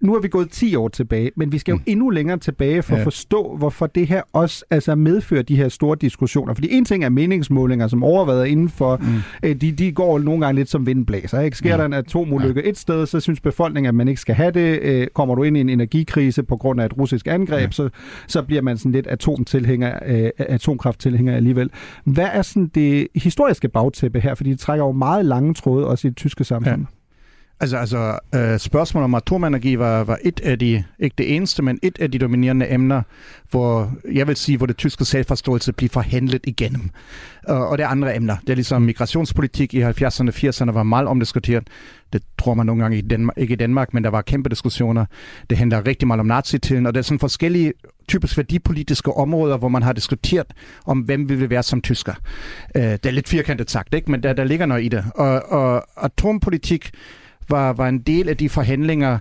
[0.00, 1.82] nu er vi gået 10 år tilbage, men vi skal jo mm.
[1.86, 3.00] endnu længere tilbage for ja.
[3.00, 6.54] at forstå, hvorfor det her også altså, medfører de her store diskussioner.
[6.54, 9.06] Fordi en ting er meningsmålinger, som overvejet inden for, mm.
[9.42, 11.40] øh, de, de går nogle gange lidt som vindblæser.
[11.40, 11.56] Ikke?
[11.56, 11.76] Sker ja.
[11.76, 12.68] der en atomulykke ja.
[12.68, 14.78] et sted, så synes befolkningen, at man ikke skal have det.
[14.82, 17.70] Øh, kommer du ind i en energikrise på grund af et russisk angreb, ja.
[17.70, 17.88] så,
[18.26, 21.70] så bliver man sådan lidt atomtilhænger, øh, atomkrafttilhænger alligevel.
[22.04, 24.34] Hvad er sådan det historiske bagtæppe her?
[24.34, 26.80] Fordi det trækker jo meget lange tråde også i det tyske samfund.
[26.80, 26.95] Ja.
[27.60, 31.78] Altså, altså øh, spørgsmålet om atomenergi var, var et af de, ikke det eneste, men
[31.82, 33.02] et af de dominerende emner,
[33.50, 36.90] hvor jeg vil sige, hvor det tyske selvforståelse bliver forhandlet igennem.
[37.48, 38.36] Og, og det er andre emner.
[38.40, 41.68] Det er ligesom migrationspolitik i 70'erne og 80'erne var meget omdiskuteret.
[42.12, 45.06] Det tror man nogle gange i Danmark, ikke i Danmark, men der var kæmpe diskussioner.
[45.50, 47.72] Det handler rigtig meget om nazitiden, og der er sådan forskellige
[48.08, 50.46] typisk værdipolitiske områder, hvor man har diskuteret
[50.86, 52.14] om, hvem vi vil være som tysker.
[52.76, 54.10] Øh, det er lidt firkantet sagt, ikke?
[54.10, 55.04] men der, der ligger noget i det.
[55.14, 56.90] Og, og atompolitik
[57.48, 59.18] var, var en del af de forhandlinger,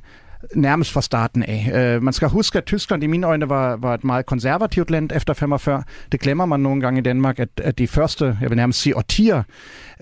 [0.55, 1.95] nærmest fra starten af.
[1.95, 5.11] Uh, man skal huske, at Tyskland i mine øjne var, var et meget konservativt land
[5.15, 5.83] efter 45.
[6.11, 8.97] Det glemmer man nogle gange i Danmark, at, at de første, jeg vil nærmest sige
[8.97, 9.43] årtier,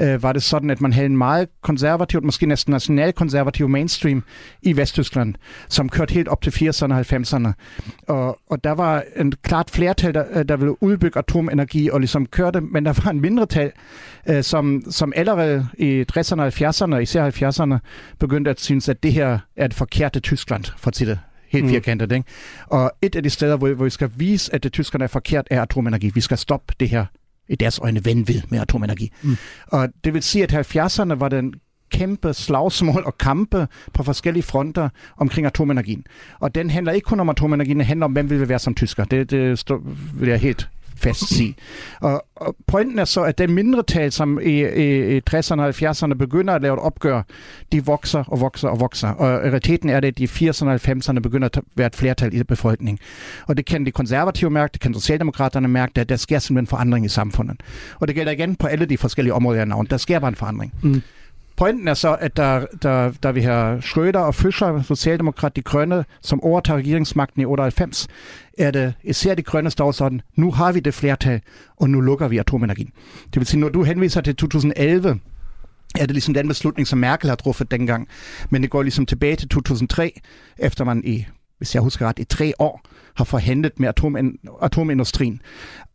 [0.02, 4.24] uh, var det sådan, at man havde en meget konservativt, måske næsten nationalkonservativ mainstream
[4.62, 5.36] i Vesttyskland,
[5.70, 7.52] som kørte helt op til 80'erne og 90'erne.
[8.08, 12.62] Og, og der var en klart flertal, der, der ville udbygge atomenergi og ligesom kørte,
[12.62, 13.72] men der var en mindretal,
[14.30, 17.78] uh, som, som allerede i 60'erne og 70'erne, især 70'erne,
[18.20, 21.66] begyndte at synes, at det her er det forkerte Tyskland, for at sige det helt
[21.66, 21.72] mm.
[21.72, 22.12] firkantet.
[22.12, 22.26] Ikke?
[22.68, 25.48] Og et af de steder, hvor, hvor vi skal vise, at det tyskerne er forkert,
[25.52, 26.12] er atomenergi.
[26.14, 27.06] Vi skal stoppe det her
[27.50, 29.12] i deres øjne vanvid med atomenergi.
[29.22, 29.38] Mm.
[29.68, 31.54] Og det vil sige, at 70'erne var den
[31.92, 36.06] kæmpe slagsmål og kampe på forskellige fronter omkring atomenergien.
[36.40, 39.04] Og den handler ikke kun om atomenergien, den handler om, hvem vil være som tysker.
[39.04, 39.82] Det, det stå,
[40.14, 41.56] vil jeg helt fast sige.
[42.02, 46.14] Og, og pointen er så, at den mindretal, som i, i, i 60'erne og 70'erne
[46.14, 47.22] begynder at lave et opgør,
[47.72, 49.08] de vokser og vokser og vokser.
[49.08, 52.44] Og realiteten er det, at de 80'erne og 90'erne begynder at være et flertal i
[52.44, 53.00] befolkningen.
[53.48, 57.06] Og det kan de konservative mærke, det kan socialdemokraterne mærke, at der sker simpelthen forandring
[57.06, 57.58] i samfundet.
[58.00, 59.86] Og det gælder igen på alle de forskellige områder, jeg har navn.
[59.86, 60.74] Der sker bare en forandring.
[60.82, 61.02] Mm.
[61.58, 66.06] Pointen er så, at da, da, da vi har Schröder og Fischer, Socialdemokrat, de grønne,
[66.22, 68.08] som overtager regeringsmagten i 98,
[68.58, 71.42] er det især de grønne står sådan, nu har vi det flertal,
[71.78, 72.92] og nu lukker vi atomenergien.
[73.26, 75.20] Det vil sige, når du henviser til 2011,
[75.96, 78.08] er det ligesom den beslutning, som Merkel har truffet dengang.
[78.50, 80.22] Men det går ligesom tilbage til 2003,
[80.58, 81.26] efter man i,
[81.58, 82.82] hvis jeg husker ret, i tre år
[83.16, 84.18] har forhandlet med atom,
[84.62, 85.42] atomindustrien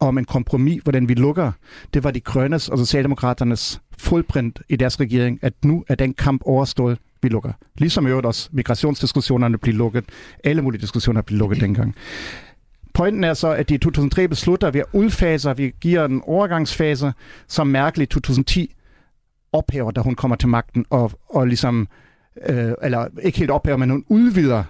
[0.01, 1.53] om en kompromis, hvordan vi lukker.
[1.94, 6.42] Det var de grønnes og socialdemokraternes fuldprint i deres regering, at nu er den kamp
[6.44, 7.52] overstået, vi lukker.
[7.78, 10.04] Ligesom i øvrigt også migrationsdiskussionerne blev lukket,
[10.44, 11.94] alle mulige diskussioner blev lukket dengang.
[12.94, 17.12] Pointen er så, at i 2003 beslutter vi at udfase, vi giver en overgangsfase,
[17.48, 18.74] som Merkel i 2010
[19.52, 21.88] ophæver, da hun kommer til magten, og, og ligesom,
[22.48, 24.64] øh, eller ikke helt ophæver, men hun udvider,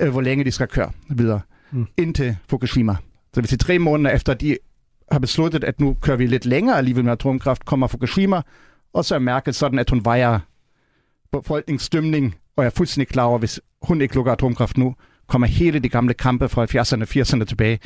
[0.00, 1.40] øh, hvor længe de skal køre videre,
[1.70, 1.86] mm.
[1.96, 2.96] indtil Fukushima.
[3.34, 4.56] Så hvis i tre måneder efter, de
[5.12, 8.42] har besluttet, at nu kører vi lidt længere alligevel med atomkraft, kommer Fukushima,
[8.92, 10.38] og så er Merkel sådan, at hun vejer
[11.32, 14.94] befolkningsstemning, og er fuldstændig klar over, hvis hun ikke lukker atomkraft nu,
[15.26, 17.78] kommer hele de gamle kampe fra 70'erne og 80'erne tilbage,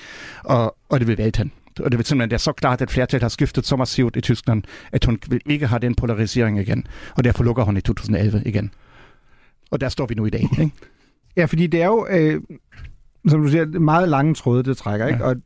[0.44, 1.52] og, og det vil vælte hende.
[1.80, 4.20] Og det vil simpelthen, det er så klart, at flertallet har skiftet så massivt i
[4.20, 6.86] Tyskland, at hun vil ikke have den polarisering igen.
[7.16, 8.70] Og derfor lukker hun i 2011 igen.
[9.70, 10.40] Og der står vi nu i dag.
[10.42, 10.70] Ikke?
[11.36, 12.40] Ja, fordi det er jo, øh,
[13.26, 15.06] som du siger, meget lange tråde, det trækker.
[15.06, 15.18] Ikke?
[15.18, 15.28] Ja.
[15.28, 15.36] Og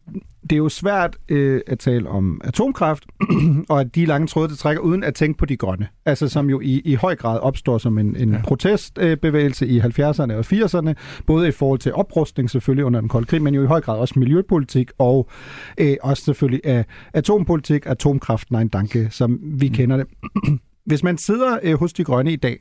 [0.43, 3.05] det er jo svært øh, at tale om atomkraft,
[3.69, 5.89] og at de lange tråde, det trækker, uden at tænke på de grønne.
[6.07, 8.43] Altså som jo i, i høj grad opstår som en, en ja.
[8.45, 10.93] protestbevægelse i 70'erne og 80'erne,
[11.27, 13.99] både i forhold til oprustning selvfølgelig under den kolde krig, men jo i høj grad
[13.99, 15.29] også miljøpolitik, og
[15.79, 19.75] øh, også selvfølgelig af atompolitik, atomkraft, nej danke, som vi mm.
[19.75, 20.07] kender det.
[20.87, 22.59] Hvis man sidder øh, hos de grønne i dag,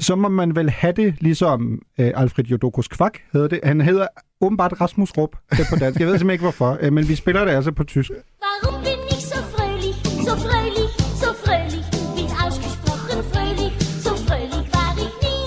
[0.00, 3.60] så må man vel have det ligesom øh, Alfred Jodokos Kvak hedder det.
[3.64, 4.06] Han hedder
[4.40, 5.36] åbenbart Rasmus Rup
[5.70, 6.00] på dansk.
[6.00, 8.10] Jeg ved simpelthen ikke hvorfor, øh, men vi spiller det altså på tysk.
[8.10, 10.90] Warum bin ich so fröhlich, so fröhlich,
[11.22, 11.86] so fröhlich,
[12.16, 13.72] bin ausgesprochen fröhlich,
[14.04, 15.44] so fröhlich war ich nie.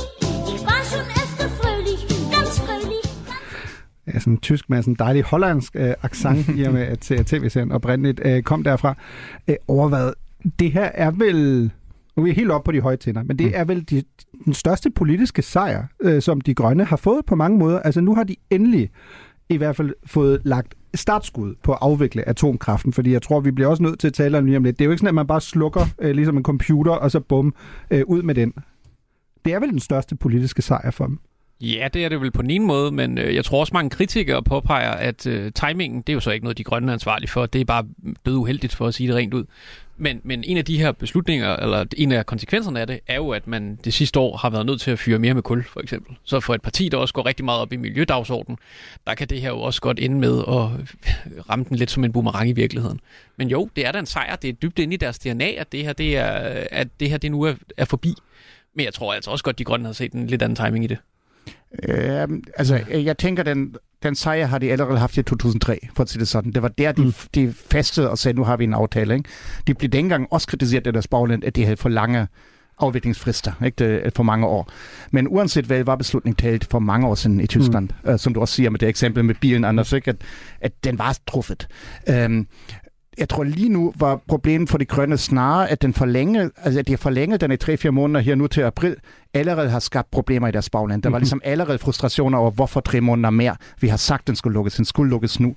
[0.53, 2.01] Ich war schon öfter fröhlich,
[2.35, 3.05] ganz fröhlich.
[4.07, 6.99] Ja, sådan en tysk med sådan en dejlig hollandsk øh, accent, i og med at
[7.25, 8.95] tv-serien oprindeligt øh, kom derfra.
[9.47, 10.13] Øh, overvejet,
[10.59, 11.71] det her er vel
[12.15, 13.53] nu er vi helt op på de høje tænder, men det mm.
[13.55, 14.03] er vel de,
[14.45, 17.79] den største politiske sejr, øh, som de grønne har fået på mange måder.
[17.79, 18.89] Altså nu har de endelig
[19.49, 23.67] i hvert fald fået lagt startskud på at afvikle atomkraften, fordi jeg tror, vi bliver
[23.67, 24.79] også nødt til at tale om lige om lidt.
[24.79, 27.19] Det er jo ikke sådan, at man bare slukker øh, ligesom en computer, og så
[27.19, 27.53] bum,
[27.91, 28.53] øh, ud med den.
[29.45, 31.19] Det er vel den største politiske sejr for dem.
[31.63, 34.43] Ja, det er det vel på en måde, men øh, jeg tror også mange kritikere
[34.43, 37.45] påpeger, at øh, timingen, det er jo så ikke noget, de grønne er ansvarlige for.
[37.45, 37.85] Det er bare
[38.25, 39.45] død uheldigt for at sige det rent ud.
[39.97, 43.29] Men, men en af de her beslutninger, eller en af konsekvenserne af det, er jo,
[43.29, 45.79] at man det sidste år har været nødt til at fyre mere med kul, for
[45.79, 46.15] eksempel.
[46.23, 48.57] Så for et parti, der også går rigtig meget op i miljødagsordenen,
[49.07, 50.67] der kan det her jo også godt ende med at
[51.49, 52.99] ramme den lidt som en boomerang i virkeligheden.
[53.37, 54.35] Men jo, det er da en sejr.
[54.35, 57.17] Det er dybt inde i deres DNA, at det her, det er, at det her
[57.17, 58.13] det nu er, er forbi.
[58.75, 60.87] Men jeg tror altså også godt, de grønne har set en lidt anden timing i
[60.87, 60.97] det.
[61.83, 62.27] Øh,
[62.57, 66.19] altså, jeg tænker, den, den sejr har de allerede haft i 2003, for at sige
[66.19, 66.51] det sådan.
[66.51, 67.13] Det var der, de, mm.
[67.35, 69.13] de fastede og sagde, nu har vi en aftale.
[69.13, 69.29] Ikke?
[69.67, 72.27] De blev dengang også kritiseret af deres bagland, at de havde for lange
[72.79, 74.01] afviklingsfrister, ikke?
[74.03, 74.69] Det, for mange år.
[75.11, 78.11] Men uanset hvad, var beslutningen talt for mange år siden i Tyskland, mm.
[78.11, 80.09] uh, som du også siger med det eksempel med bilen, Anders, ikke?
[80.09, 80.15] At,
[80.61, 81.67] at den var truffet.
[82.25, 82.47] Um,
[83.17, 86.87] jeg tror lige nu var problemet for de grønne snarere, at, den forlænge, altså at
[86.87, 88.95] de har forlænget den i 3-4 måneder her nu til april,
[89.33, 91.03] allerede har skabt problemer i deres bagland.
[91.03, 91.21] Der var mhm.
[91.21, 93.55] ligesom allerede frustrationer over, hvorfor tre måneder mere.
[93.79, 94.75] Vi har sagt, den skulle lukkes.
[94.75, 95.55] Den skulle lukkes nu.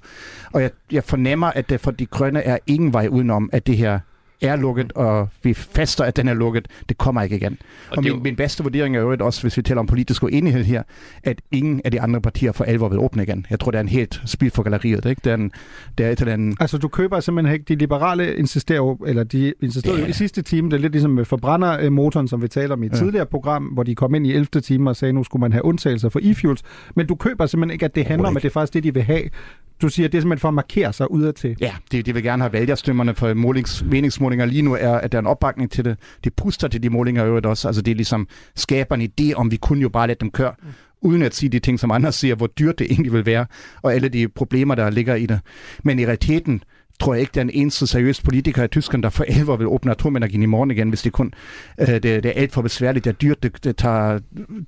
[0.52, 3.76] Og jeg, jeg fornemmer, at det for de grønne er ingen vej udenom, at det
[3.76, 3.98] her
[4.42, 6.68] er lukket, og vi faster, at den er lukket.
[6.88, 7.58] Det kommer ikke igen.
[7.90, 9.80] Og, og min, det er jo- min bedste vurdering er jo også, hvis vi taler
[9.80, 10.82] om politisk uenighed her,
[11.24, 13.46] at ingen af de andre partier for alvor vil åbne igen.
[13.50, 15.04] Jeg tror, det er en helt spil for galleriet.
[15.04, 15.20] Ikke?
[15.24, 15.52] Det er, en,
[15.98, 16.56] det er et eller andet...
[16.60, 17.64] Altså, du køber simpelthen ikke.
[17.68, 20.10] De liberale insisterer jo, eller de insisterede jo Ja.
[20.10, 22.92] i sidste time, det er lidt ligesom med forbrænder-motoren, som vi talte om i et
[22.92, 22.96] Ja.
[22.98, 24.46] tidligere program, hvor de kom ind i 11.
[24.60, 26.62] time og sagde, nu skulle man have undtagelser for e-fuels.
[26.96, 28.94] Men du køber simpelthen ikke, at det handler om, at det er faktisk det, de
[28.94, 29.22] vil have.
[29.82, 31.56] Du siger, det er simpelthen for at markere sig udadtil.
[31.60, 34.46] Ja, de, de vil gerne have vælgerstemmerne for målings, meningsmålinger.
[34.46, 35.96] Lige nu er, at der er en opbakning til det.
[36.24, 37.68] De puster til de målinger i øvrigt også.
[37.68, 40.52] Altså det er ligesom skaber en idé om, vi kunne jo bare lade dem køre,
[41.00, 43.46] uden at sige de ting, som andre siger, hvor dyrt det egentlig vil være,
[43.82, 45.40] og alle de problemer, der ligger i det.
[45.84, 46.62] Men i realiteten
[47.00, 49.66] tror jeg ikke, der er en eneste seriøs politiker i Tyskland, der for alvor vil
[49.66, 51.32] åbne atomenergien i morgen igen, hvis det kun
[51.80, 54.18] øh, det, det er alt for besværligt, det er dyrt, det, det tager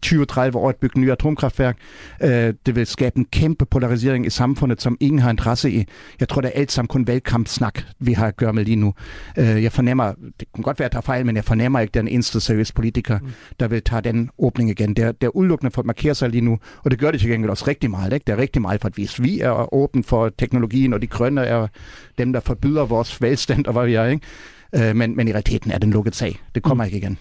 [0.06, 1.76] 20-30 år at bygge nye atomkraftværk.
[2.22, 5.84] Øh, det vil skabe en kæmpe polarisering i samfundet, som ingen har interesse i.
[6.20, 8.94] Jeg tror, det er alt sammen kun valgkampsnak, vi har at gøre med lige nu.
[9.38, 11.92] Øh, jeg fornemmer, det kan godt være, at jeg tager fejl, men jeg fornemmer ikke,
[11.92, 13.28] der er en eneste seriøs politiker, mm.
[13.60, 14.94] der vil tage den åbning igen.
[14.94, 17.20] Det er, det er udelukkende for at markere sig lige nu, og det gør det
[17.20, 18.12] til gengæld også rigtig meget.
[18.12, 18.24] Ikke?
[18.26, 21.40] Det er rigtig meget for at vise, vi er åben for teknologien, og de grønne
[21.40, 21.66] er
[22.18, 24.04] dem, der forbyder vores velstand og hvad vi er.
[24.04, 24.26] Ikke?
[24.88, 26.40] Øh, men, men i realiteten er den lukket sag.
[26.54, 26.86] Det kommer mm.
[26.86, 27.18] ikke igen.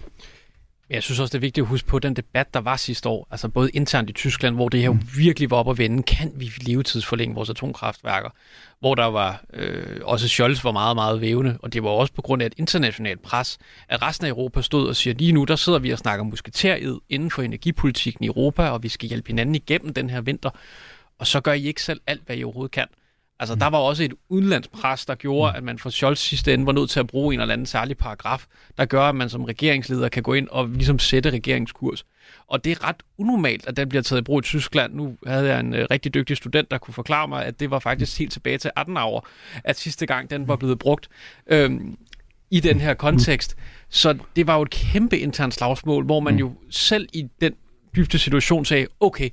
[0.89, 3.27] Jeg synes også, det er vigtigt at huske på den debat, der var sidste år,
[3.31, 6.31] altså både internt i Tyskland, hvor det her jo virkelig var op at vende, kan
[6.35, 8.29] vi levetidsforlænge vores atomkraftværker,
[8.79, 12.21] hvor der var, øh, også Scholz var meget, meget vævende, og det var også på
[12.21, 13.57] grund af et internationalt pres,
[13.89, 16.99] at resten af Europa stod og siger, lige nu der sidder vi og snakker musketerid
[17.09, 20.49] inden for energipolitikken i Europa, og vi skal hjælpe hinanden igennem den her vinter,
[21.19, 22.87] og så gør I ikke selv alt, hvad I overhovedet kan.
[23.39, 26.71] Altså, der var også et udenlandspres, der gjorde, at man fra Scholz sidste ende var
[26.71, 28.45] nødt til at bruge en eller anden særlig paragraf,
[28.77, 32.05] der gør, at man som regeringsleder kan gå ind og ligesom sætte regeringskurs.
[32.47, 34.93] Og det er ret unormalt, at den bliver taget i brug i Tyskland.
[34.93, 37.79] Nu havde jeg en øh, rigtig dygtig student, der kunne forklare mig, at det var
[37.79, 39.27] faktisk helt tilbage til 18 år,
[39.63, 41.09] at sidste gang den var blevet brugt
[41.47, 41.97] øhm,
[42.51, 43.57] i den her kontekst.
[43.89, 47.53] Så det var jo et kæmpe internt slagsmål, hvor man jo selv i den
[47.95, 49.29] dybte situation sagde, okay,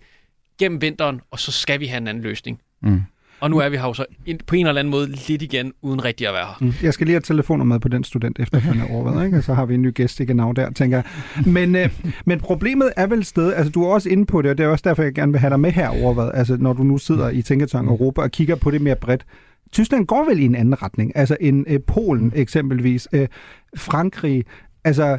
[0.59, 2.61] gennem vinteren, og så skal vi have en anden løsning.
[2.81, 3.03] Mm.
[3.45, 4.05] Og nu er vi her jo så
[4.47, 6.57] på en eller anden måde lidt igen, uden rigtig at være her.
[6.61, 6.73] Mm.
[6.83, 9.39] Jeg skal lige have telefonnummer med på den student efterfølgende overvejet, ikke?
[9.39, 11.05] Og så har vi en ny gæst i genau der, tænker jeg.
[11.47, 11.91] Men, øh,
[12.25, 14.69] men problemet er vel sted, altså du er også inde på det, og det er
[14.69, 17.31] også derfor, jeg gerne vil have dig med her overvejet, altså når du nu sidder
[17.31, 19.27] i Tænketang Europa og kigger på det mere bredt.
[19.73, 23.29] Tyskland går vel i en anden retning, altså en øh, Polen eksempelvis, øh,
[23.77, 24.45] Frankrig,
[24.85, 25.19] altså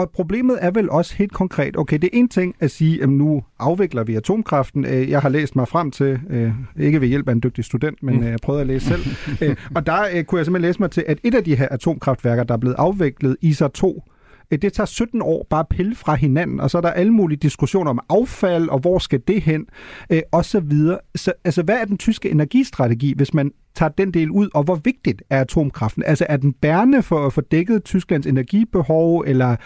[0.00, 3.08] og problemet er vel også helt konkret, okay, det er en ting at sige, at
[3.08, 4.84] nu afvikler vi atomkraften.
[4.84, 8.02] Øh, Jeg har læst mig frem til, øh, ikke ved hjælp af en dygtig student,
[8.02, 9.02] men øh, jeg prøvede at læse selv.
[9.76, 12.54] Og der kunne jeg simpelthen læse mig til, at et af de her atomkraftværker, der
[12.54, 14.02] er blevet afviklet, ISA 2, øh,
[14.50, 17.12] Øh, det tager 17 år bare at pille fra hinanden, og så er der alle
[17.12, 19.66] mulige diskussioner om affald, og hvor skal det hen,
[20.10, 20.98] øh, og så videre.
[21.14, 24.74] Så altså, hvad er den tyske energistrategi, hvis man tager den del ud, og hvor
[24.74, 26.02] vigtigt er atomkraften?
[26.06, 29.56] Altså, er den bærende for at få dækket Tysklands energibehov, eller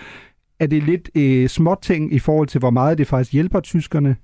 [0.61, 4.17] er det lidt øh, småting i forhold til, hvor meget det faktisk hjælper tyskerne?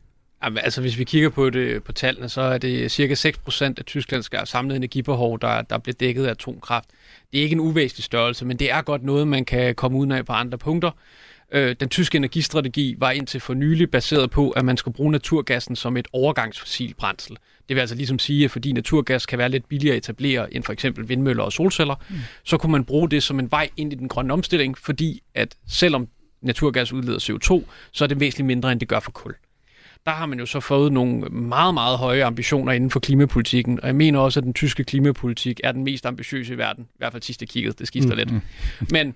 [0.45, 3.85] Jamen, altså, hvis vi kigger på det på tallene, så er det cirka 6% af
[3.87, 6.89] Tysklands samlede energibehov, der, der bliver dækket af atomkraft.
[7.33, 10.13] Det er ikke en uvæsentlig størrelse, men det er godt noget, man kan komme ud
[10.13, 10.91] af på andre punkter.
[11.53, 15.77] Øh, den tyske energistrategi var indtil for nylig baseret på, at man skal bruge naturgassen
[15.77, 17.37] som et overgangsfossil brændsel.
[17.69, 20.65] Det vil altså ligesom sige, at fordi naturgas kan være lidt billigere at etablere end
[20.65, 22.17] for eksempel vindmøller og solceller, mm.
[22.45, 25.57] så kunne man bruge det som en vej ind i den grønne omstilling, fordi at
[25.69, 26.09] selvom
[26.43, 29.35] naturgas udleder CO2, så er det væsentligt mindre, end det gør for kul
[30.07, 33.87] der har man jo så fået nogle meget, meget høje ambitioner inden for klimapolitikken, og
[33.87, 37.13] jeg mener også, at den tyske klimapolitik er den mest ambitiøse i verden, i hvert
[37.13, 38.31] fald sidst jeg kiggede, det skifter mm, lidt.
[38.93, 39.15] Men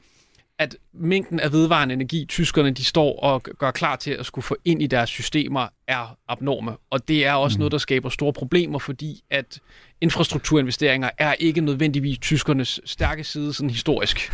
[0.58, 4.56] at mængden af vedvarende energi, tyskerne de står og gør klar til at skulle få
[4.64, 6.72] ind i deres systemer, er abnorme.
[6.90, 7.58] Og det er også mm.
[7.58, 9.60] noget, der skaber store problemer, fordi at
[10.00, 14.32] infrastrukturinvesteringer er ikke nødvendigvis tyskernes stærke side, sådan historisk.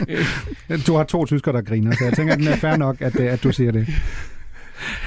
[0.86, 3.16] Du har to tyskere, der griner, så jeg tænker, at den er fair nok, at,
[3.16, 3.86] at du siger det.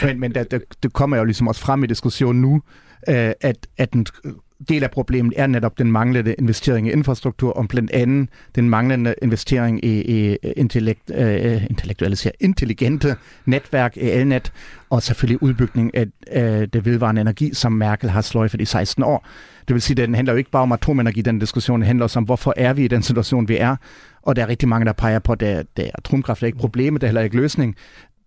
[0.04, 2.62] Men, men der, der, det kommer jo ligesom også frem i diskussionen nu,
[3.10, 4.06] øh, at, at en
[4.70, 9.16] del af problemet er netop den manglende investering i infrastruktur, og blandt andet den manglende
[9.22, 14.52] investering i, i intellekt, øh, intellektuelle, intelligente netværk i elnet,
[14.90, 19.28] og selvfølgelig udbygning af, øh, det vedvarende energi, som Merkel har sløjfet i 16 år.
[19.68, 22.20] Det vil sige, at den handler jo ikke bare om atomenergi, den diskussion, handler også
[22.20, 23.76] om, hvorfor er vi i den situation, vi er,
[24.22, 27.02] og der er rigtig mange, der peger på, at det, det atomkraft er ikke problemet,
[27.02, 27.76] det er heller ikke løsning.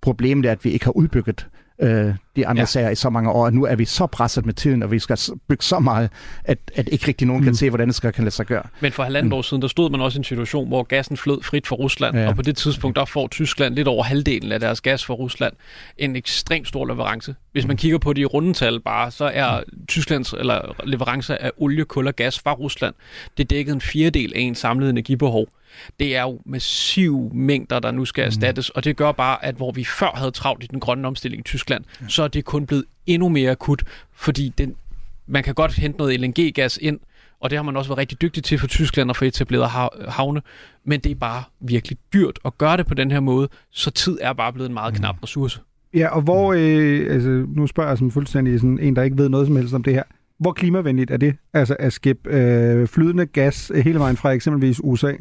[0.03, 1.47] Problemet er, at vi ikke har udbygget
[1.83, 2.65] øh, de andre ja.
[2.67, 4.99] Sager i så mange år, at nu er vi så presset med tiden, og vi
[4.99, 6.11] skal bygge så meget,
[6.45, 7.45] at, at ikke rigtig nogen mm.
[7.45, 8.63] kan se, hvordan det skal kan lade sig gøre.
[8.81, 11.43] Men for halvandet år siden, der stod man også i en situation, hvor gassen flød
[11.43, 12.29] frit fra Rusland, Ja.
[12.29, 15.53] og på det tidspunkt, der får Tyskland lidt over halvdelen af deres gas fra Rusland.
[15.99, 17.35] En ekstremt stor leverance.
[17.53, 22.07] Hvis man kigger på de rundetal bare, så er Tysklands eller leverance af olie, kul
[22.07, 22.95] og gas fra Rusland,
[23.39, 25.47] det dækkede en fjerdedel af en samlet energibehov.
[26.01, 29.73] Det er jo massive mængder, der nu skal erstattes, og det gør bare, at hvor
[29.73, 32.09] vi før havde travlt i den grønne omstilling i Tyskland, ja.
[32.09, 34.75] så er det kun blevet endnu mere akut, fordi den,
[35.27, 37.01] man kan godt hente noget LNG-gas ind,
[37.41, 40.09] og det har man også været rigtig dygtig til for Tyskland at få etableret hav-
[40.09, 40.43] havne,
[40.85, 44.19] men det er bare virkelig dyrt at gøre det på den her måde, så tid
[44.21, 45.61] er bare blevet en meget knap ressource.
[45.95, 49.29] Ja, og hvor, øh, altså, nu spørger jeg som fuldstændig sådan en, der ikke ved
[49.29, 50.03] noget som helst om det her.
[50.39, 51.37] Hvor klimavenligt er det?
[51.53, 55.13] Altså at skibbe øh, flydende gas hele vejen fra eksempelvis USA?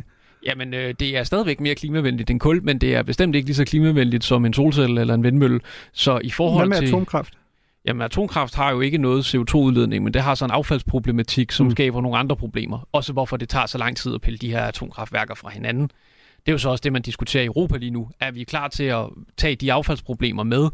[0.46, 3.56] Jamen, øh, det er stadigvæk mere klimavenligt end kul, men det er bestemt ikke lige
[3.56, 5.60] så klimavenligt som en solcelle eller en vindmølle.
[5.94, 6.94] Så i forhold Hvad med til...
[6.94, 7.34] atomkraft?
[7.86, 11.72] Jamen, atomkraft har jo ikke noget CO2-udledning, men det har så en affaldsproblematik, som Mm.
[11.72, 12.88] skaber nogle andre problemer.
[12.92, 15.84] Også hvorfor det tager så lang tid at pille de her atomkraftværker fra hinanden.
[15.84, 18.10] Det er jo så også det, man diskuterer i Europa lige nu.
[18.20, 19.06] Er vi klar til at
[19.38, 20.70] tage de affaldsproblemer med,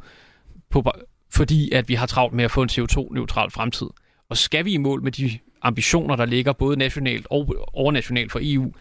[0.70, 0.92] på,
[1.34, 3.88] fordi at vi har travlt med at få en CO2-neutral fremtid?
[4.30, 8.40] Og skal vi i mål med de ambitioner, der ligger både nationalt og overnationalt for
[8.44, 8.72] EU,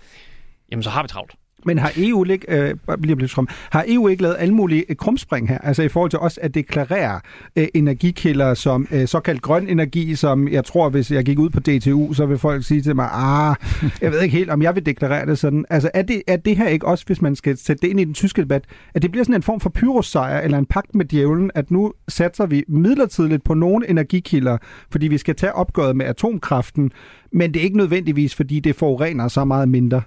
[0.71, 1.35] jamen så har vi travlt.
[1.67, 5.49] Men har EU, ikke, øh, lige blive har EU ikke lavet alle mulige øh, krumspring
[5.49, 5.59] her?
[5.59, 7.21] Altså i forhold til også at deklarere
[7.57, 11.61] øh, energikilder som øh, såkaldt grøn energi, som jeg tror, hvis jeg gik ud på
[11.61, 13.55] DTU, så vil folk sige til mig, ah,
[14.01, 15.65] jeg ved ikke helt, om jeg vil deklarere det sådan.
[15.71, 18.05] Altså er det, er det her ikke også, hvis man skal sætte det ind i
[18.05, 18.65] den tyske debat,
[18.95, 21.93] at det bliver sådan en form for pyrossejr eller en pagt med djævlen, at nu
[22.09, 24.59] satser vi midlertidigt på nogle energikilder,
[24.91, 26.93] fordi vi skal tage opgøret med atomkraften,
[27.33, 30.03] men det er ikke nødvendigvis, fordi det forurener så meget mindre.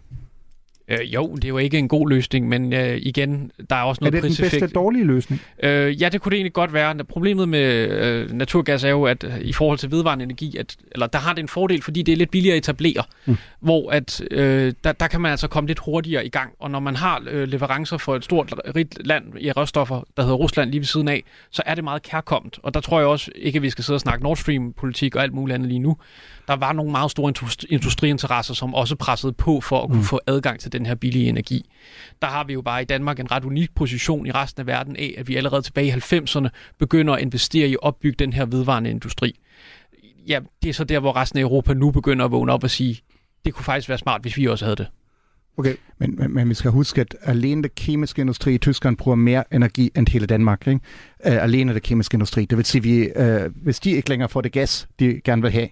[0.90, 4.00] Øh, jo, det er jo ikke en god løsning, men øh, igen, der er også
[4.02, 4.62] Er noget det den priseffekt.
[4.62, 5.42] bedste dårlige løsning?
[5.64, 6.96] Øh, ja, det kunne det egentlig godt være.
[7.04, 11.08] Problemet med øh, naturgas er jo, at øh, i forhold til vedvarende energi, at, eller
[11.08, 13.38] der har det en fordel, fordi det er lidt billigere at etablere, mm.
[13.60, 16.52] hvor at, øh, der, der kan man altså komme lidt hurtigere i gang.
[16.60, 20.38] Og når man har øh, leverancer for et stort, rigt land i råstoffer, der hedder
[20.38, 22.60] Rusland lige ved siden af, så er det meget kærkommet.
[22.64, 25.24] Og der tror jeg også ikke, at vi skal sidde og snakke Nord Stream-politik og
[25.24, 25.98] alt muligt andet lige nu.
[26.50, 30.04] Der var nogle meget store industri- industriinteresser, som også pressede på for at kunne mm.
[30.04, 31.70] få adgang til den her billige energi.
[32.22, 34.96] Der har vi jo bare i Danmark en ret unik position i resten af verden
[34.96, 36.48] af, at vi allerede tilbage i 90'erne
[36.80, 39.40] begynder at investere i at opbygge den her vedvarende industri.
[40.28, 42.70] Ja, det er så der, hvor resten af Europa nu begynder at vågne op og
[42.70, 43.00] sige,
[43.46, 44.88] det kunne faktisk være smart, hvis vi også havde det.
[45.60, 45.76] Okay.
[45.98, 49.44] Men, men, men vi skal huske, at alene den kemiske industri i Tyskland bruger mere
[49.54, 50.68] energi end hele Danmark.
[50.68, 50.80] Ikke?
[51.26, 52.46] Uh, alene den kemiske industri.
[52.46, 55.52] Det vil sige, vi, uh, hvis de ikke længere får det gas, de gerne vil
[55.52, 55.68] have,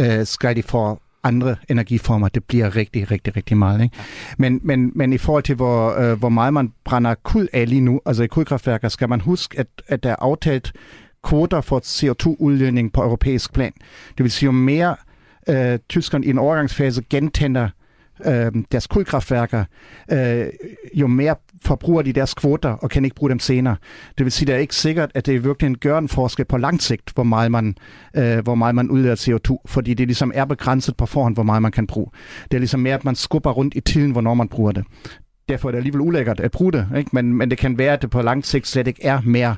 [0.00, 2.28] uh, skal de få andre energiformer.
[2.28, 3.82] Det bliver rigtig, rigtig, rigtig meget.
[3.82, 3.96] Ikke?
[4.38, 7.80] Men, men, men i forhold til, hvor, uh, hvor meget man brænder kul af lige
[7.80, 10.72] nu, altså i kulkraftværker, skal man huske, at, at der er aftalt
[11.24, 13.72] kvoter for CO2-udledning på europæisk plan.
[14.16, 14.96] Det vil sige, jo mere
[15.48, 17.70] uh, Tyskland i en overgangsfase gentænder øh,
[18.26, 19.64] øh, deres kulkraftværker,
[20.12, 20.46] øh,
[20.94, 23.76] jo mere forbruger de deres kvoter og kan ikke bruge dem senere.
[24.18, 26.82] Det vil sige, det er ikke sikkert, at det virkelig gør en forskel på lang
[26.82, 27.74] sigt, hvor meget man,
[28.16, 31.62] øh, hvor meget man udleder CO2, fordi det ligesom er begrænset på forhånd, hvor meget
[31.62, 32.10] man kan bruge.
[32.50, 34.84] Det er ligesom mere, at man skubber rundt i tiden, hvornår man bruger det.
[35.48, 37.10] Derfor er det alligevel ulækkert at bruge det, ikke?
[37.12, 39.56] Men, men det kan være, at det på lang sigt slet ikke er mere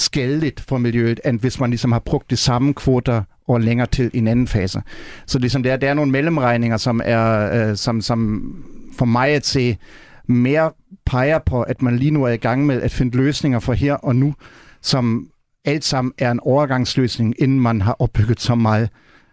[0.00, 4.10] skadeligt for miljøet, end hvis man ligesom har brugt de samme kvoter og længere til
[4.14, 4.82] en anden fase.
[5.26, 8.42] Så ligesom der, der er nogle mellemregninger, som er, øh, som, som
[8.98, 9.76] for mig at se
[10.26, 10.72] mere
[11.06, 13.94] peger på, at man lige nu er i gang med at finde løsninger for her
[13.94, 14.34] og nu,
[14.82, 15.26] som
[15.64, 18.88] alt sammen er en overgangsløsning, inden man har opbygget så meget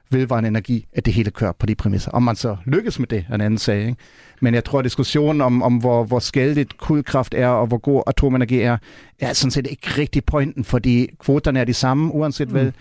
[0.10, 2.12] vedvarende energi, at det hele kører på de præmisser.
[2.12, 3.80] Om man så lykkes med det, er en anden sag.
[3.80, 3.96] Ikke?
[4.42, 8.04] Men jeg tror, at diskussionen om, om hvor, hvor skadeligt kulkraft er, og hvor god
[8.08, 8.78] atomenergi er,
[9.20, 12.52] er sådan set ikke rigtig pointen, fordi kvoterne er de samme, uanset mm.
[12.54, 12.72] hvad,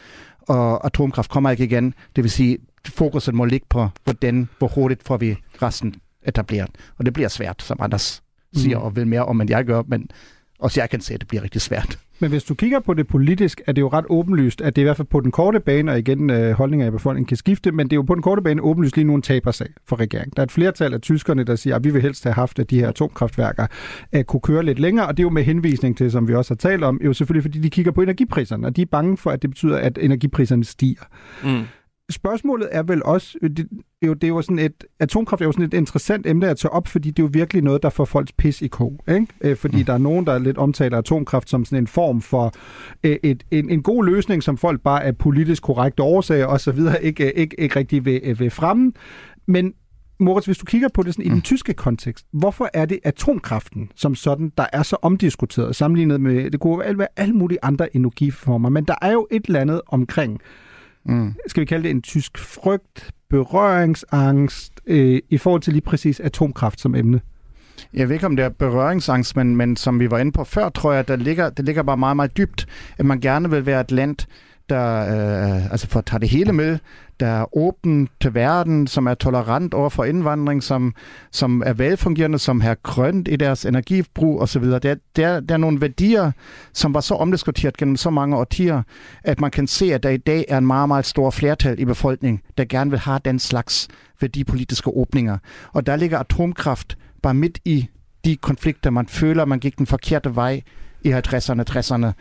[0.41, 1.95] og atomkraft kommer ikke igen.
[2.17, 5.95] Det vil sige, fokuset må ligge på, hvordan, hvor hurtigt får vi resten
[6.27, 6.71] etableret.
[6.99, 8.23] Og det bliver svært, som Anders
[8.55, 8.85] siger, Mm.
[8.85, 10.09] og vil mere om, end jeg gør, men
[10.59, 11.99] også jeg kan se, at det bliver rigtig svært.
[12.19, 14.85] Men hvis du kigger på det politisk, er det jo ret åbenlyst, at det er
[14.85, 17.73] i hvert fald på den korte bane, og igen øh, holdninger i befolkningen kan skifte,
[17.73, 20.33] men det er jo på den korte bane åbenlyst lige nu en tabersag for regeringen.
[20.37, 22.71] Der er et flertal af tyskerne, der siger, at vi vil helst have haft, at
[22.71, 23.67] de her atomkraftværker
[24.13, 26.55] øh, kunne køre lidt længere, og det er jo med henvisning til, som vi også
[26.55, 29.31] har talt om, jo selvfølgelig fordi de kigger på energipriserne, og de er bange for,
[29.31, 31.03] at det betyder, at energipriserne stiger.
[31.45, 31.65] Mm.
[32.11, 33.69] Spørgsmålet er vel også, det, det,
[34.03, 36.57] er jo, det er jo sådan et, atomkraft er jo sådan et interessant emne at
[36.57, 39.05] tage op, fordi det er jo virkelig noget, der får folks pis i kog.
[39.09, 39.27] Ikke?
[39.41, 39.85] Øh, fordi mm.
[39.85, 42.53] der er nogen, der lidt omtaler atomkraft som sådan en form for
[43.05, 46.79] øh, et, en, en god løsning, som folk bare af politisk korrekte årsager osv.
[47.03, 48.93] Ikke, ikke, ikke rigtig vil, øh, vil fremme.
[49.47, 49.75] Men
[50.21, 53.91] Moritz, hvis du kigger på det sådan, i den tyske kontekst, hvorfor er det atomkraften
[53.95, 58.69] som sådan, der er så omdiskuteret, sammenlignet med, det kunne være alle mulige andre energiformer,
[58.69, 60.41] men der er jo et eller andet omkring,
[61.09, 61.35] Mm.
[61.47, 66.81] skal vi kalde det en tysk frygt, berøringsangst, øh, i forhold til lige præcis atomkraft
[66.81, 67.21] som emne?
[67.95, 70.69] Jeg ved ikke, om det er berøringsangst, men, men som vi var inde på før,
[70.69, 72.67] tror jeg, der ligger, det ligger bare meget, meget dybt,
[72.99, 74.17] at man gerne vil være et land,
[74.69, 76.79] der, øh, altså for at tage det hele med,
[77.21, 80.95] der er åben til verden, som er tolerant over for indvandring, som,
[81.31, 84.65] som er velfungerende, som har grønt i deres energibrug osv.
[84.65, 84.79] Der,
[85.17, 86.33] der, der er nogle værdier,
[86.73, 88.83] som var så omdiskuteret gennem så mange årtier,
[89.25, 91.85] at man kan se, at der i dag er en meget, meget stor flertal i
[91.85, 93.89] befolkningen, der gerne vil have den slags
[94.21, 95.39] værdipolitiske åbninger.
[95.73, 97.89] Og der ligger atomkraft bare midt i
[98.25, 100.63] de konflikter, man føler, man gik den forkerte vej
[101.03, 102.13] i 50'erne, 60'erne,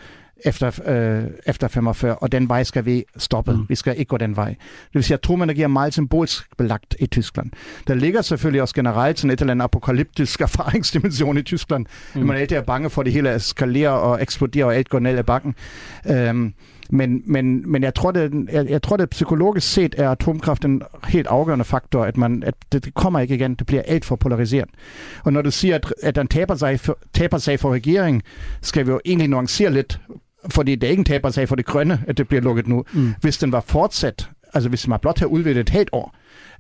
[0.46, 3.52] efter, øh, efter 45, og den vej skal vi stoppe.
[3.52, 3.66] Mm.
[3.70, 4.50] Vi skal ikke gå den vej.
[4.50, 7.52] Det vil sige, at atomenergi er meget symbolsk belagt i Tyskland.
[7.88, 11.86] Der ligger selvfølgelig også generelt sådan et eller andet apokalyptisk erfaringsdimension i Tyskland.
[12.16, 12.22] Mm.
[12.22, 15.18] Man altid er bange for, at det hele eskalerer og eksploderer, og alt går ned
[15.18, 15.56] ad bakken.
[16.10, 16.54] Øhm,
[16.90, 20.82] men, men, men jeg, tror, det, jeg, jeg tror, det psykologisk set er atomkraft en
[21.08, 23.56] helt afgørende faktor, at, man, at det, det kommer ikke igen.
[23.56, 24.70] Det bliver alt for polariseret.
[25.24, 28.22] Og når du siger, at, at den taber sig, for, taber sig for regeringen,
[28.62, 30.00] skal vi jo egentlig nuancere lidt,
[30.50, 32.84] fordi det er ikke en taber sig for det grønne, at det bliver lukket nu.
[32.94, 33.14] Mm.
[33.22, 36.16] Hvis den var fortsat, altså hvis man blot har udvidet et helt år,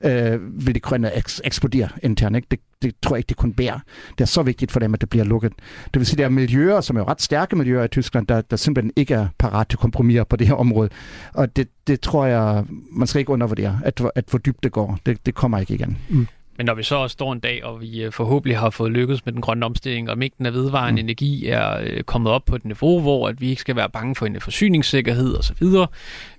[0.05, 2.35] øh, vil det grønne eks- eksplodere internt.
[2.35, 2.47] Ikke?
[2.51, 3.79] Det, det tror jeg ikke, det kun bærer.
[4.17, 5.53] Det er så vigtigt for dem, at det bliver lukket.
[5.93, 8.55] Det vil sige, der er miljøer, som er ret stærke miljøer i Tyskland, der, der
[8.55, 10.89] simpelthen ikke er parat til kompromiser på det her område.
[11.33, 14.99] Og det, det tror jeg, man skal ikke undervurdere, at, at hvor dybt det går.
[15.05, 15.97] Det, det kommer ikke igen.
[16.09, 16.27] Mm.
[16.57, 19.25] Men når vi så også står en dag, og vi øh, forhåbentlig har fået lykkes
[19.25, 21.05] med den grønne omstilling, og mængden af vedvarende mm.
[21.05, 24.15] energi er øh, kommet op på et niveau, hvor at vi ikke skal være bange
[24.15, 25.67] for en forsyningssikkerhed osv.,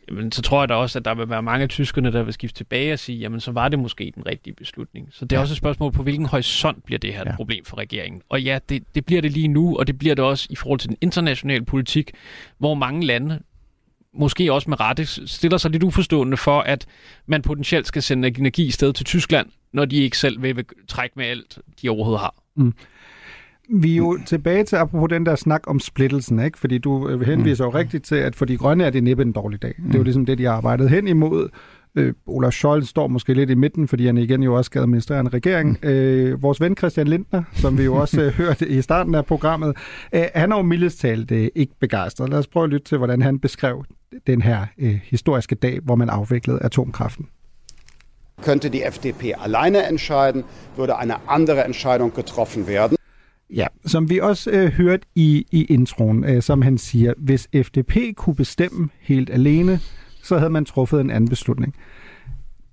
[0.09, 2.33] jamen, så tror jeg da også, at der vil være mange af tyskerne, der vil
[2.33, 5.09] skifte tilbage og sige, jamen så var det måske den rigtige beslutning.
[5.11, 5.43] Så det er ja.
[5.43, 7.31] også et spørgsmål på, hvilken horisont bliver det her ja.
[7.31, 8.23] et problem for regeringen.
[8.29, 10.79] Og ja, det, det bliver det lige nu, og det bliver det også i forhold
[10.81, 12.11] til den internationale politik,
[12.59, 13.41] hvor mange lande
[14.19, 16.87] måske også med rette, stiller sig lidt uforstående for, at
[17.27, 21.13] man potentielt skal sende energi i stedet til Tyskland, når de ikke selv vil, trække
[21.17, 22.35] med alt, de overhovedet har.
[22.57, 22.75] Mm.
[23.69, 26.59] Vi er jo tilbage til, apropos den der snak om splittelsen, ikke?
[26.59, 29.33] fordi du øh, henviser jo rigtigt til, at for de grønne er det næppe en
[29.33, 29.75] dårlig dag.
[29.87, 31.49] Det er jo ligesom det, de har arbejdet hen imod.
[31.97, 35.21] Øh, Olaf Scholz står måske lidt i midten, fordi han igen jo også skal administrere
[35.21, 35.79] en regering.
[35.83, 35.89] Mm.
[35.89, 39.77] Øh, vores ven Christian Lindner, som vi jo også øh, hørte i starten af programmet,
[40.13, 42.29] øh, han er jo mildest talt øh, ikke begejstret.
[42.29, 43.85] Lad os prøve at lytte til, hvordan han beskrev
[44.27, 47.27] den her øh, historiske dag, hvor man afviklede atomkraften.
[48.43, 50.45] Könnte die FDP alleine entscheiden,
[50.79, 52.97] würde eine andere Entscheidung getroffen werden.
[53.51, 57.97] Ja, som vi også øh, hørte i, i introen, øh, som han siger, hvis FDP
[58.17, 59.81] kunne bestemme helt alene,
[60.27, 61.75] så havde man truffet en anden beslutning.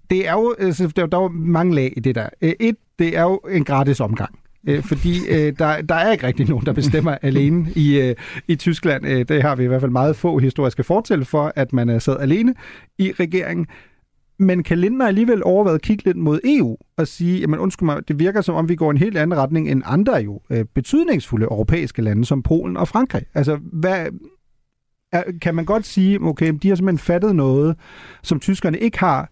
[0.10, 2.30] Det er jo, altså, der, der er jo mange lag i det der.
[2.42, 4.40] Øh, et, det er jo en gratis omgang.
[4.68, 8.16] Øh, fordi øh, der, der er ikke rigtig nogen, der bestemmer alene i, øh,
[8.48, 9.08] i Tyskland.
[9.08, 12.00] Øh, det har vi i hvert fald meget få historiske fortælle for, at man er
[12.00, 12.54] sad alene
[12.98, 13.68] i regeringen.
[14.40, 18.08] Men kan Lindner alligevel overveje at kigge lidt mod EU og sige, jamen undskyld mig,
[18.08, 21.46] det virker som om, vi går en helt anden retning end andre jo øh, betydningsfulde
[21.46, 23.24] europæiske lande, som Polen og Frankrig.
[23.34, 24.06] Altså, hvad,
[25.42, 27.76] kan man godt sige, okay, de har simpelthen fattet noget,
[28.24, 29.30] som tyskerne ikke har,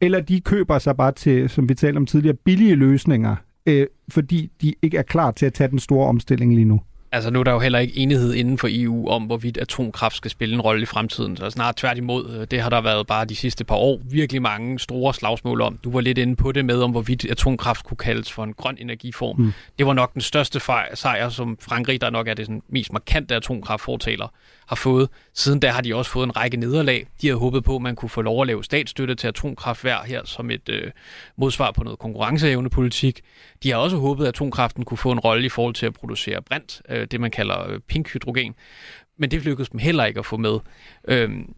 [0.00, 4.50] eller de køber sig bare til, som vi talte om tidligere, billige løsninger, øh, fordi
[4.62, 6.80] de ikke er klar til at tage den store omstilling lige nu?
[7.12, 10.30] Altså nu er der jo heller ikke enighed inden for EU om, hvorvidt atomkraft skal
[10.30, 11.36] spille en rolle i fremtiden.
[11.36, 14.78] Så snart tværtimod, øh, det har der været bare de sidste par år virkelig mange
[14.78, 15.78] store slagsmål om.
[15.84, 18.76] Du var lidt inde på det med, om hvorvidt atomkraft kunne kaldes for en grøn
[18.80, 19.40] energiform.
[19.40, 19.52] Mm.
[19.78, 20.60] Det var nok den største
[20.94, 24.32] sejr, som Frankrig, der nok er det sådan mest markante atomkraftfortaler,
[24.68, 25.08] har fået.
[25.34, 27.06] Siden da har de også fået en række nederlag.
[27.22, 30.24] De havde håbet på, at man kunne få lov at lave statsstøtte til atomkraftværk her
[30.24, 30.90] som et øh,
[31.36, 33.20] modsvar på noget konkurrenceevnepolitik.
[33.62, 36.42] De har også håbet, at atomkraften kunne få en rolle i forhold til at producere
[36.42, 38.54] brint, øh, det man kalder øh, pink hydrogen.
[39.18, 40.58] Men det lykkedes dem heller ikke at få med.
[41.08, 41.54] Øhm,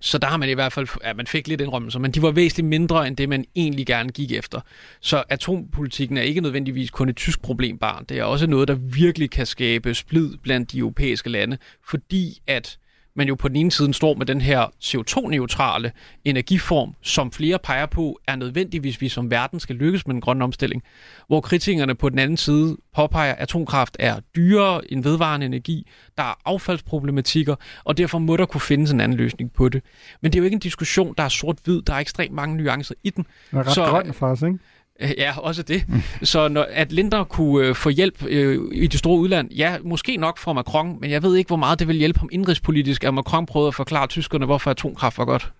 [0.00, 2.30] så der har man i hvert fald, ja, man fik lidt indrømmelser, men de var
[2.30, 4.60] væsentligt mindre end det, man egentlig gerne gik efter.
[5.00, 8.04] Så atompolitikken er ikke nødvendigvis kun et tysk problem bare.
[8.08, 12.78] Det er også noget, der virkelig kan skabe splid blandt de europæiske lande, fordi at
[13.14, 15.92] man jo på den ene side står med den her CO2-neutrale
[16.24, 20.20] energiform, som flere peger på, er nødvendig, hvis vi som verden skal lykkes med den
[20.20, 20.82] grønne omstilling.
[21.26, 25.86] Hvor kritikerne på den anden side påpeger, at atomkraft er dyrere end vedvarende energi,
[26.16, 27.54] der er affaldsproblematikker,
[27.84, 29.82] og derfor må der kunne findes en anden løsning på det.
[30.20, 32.94] Men det er jo ikke en diskussion, der er sort-hvid, der er ekstremt mange nuancer
[33.04, 33.26] i den.
[33.50, 34.58] Det er ret Så, grøn faktisk, ikke?
[35.18, 35.84] Ja, også det.
[36.22, 40.16] Så når, at Lindner kunne øh, få hjælp øh, i det store udland, ja, måske
[40.16, 43.14] nok fra Macron, men jeg ved ikke, hvor meget det vil hjælpe ham indrigspolitisk, at
[43.14, 45.52] Macron prøvede at forklare tyskerne, hvorfor atomkraft var godt.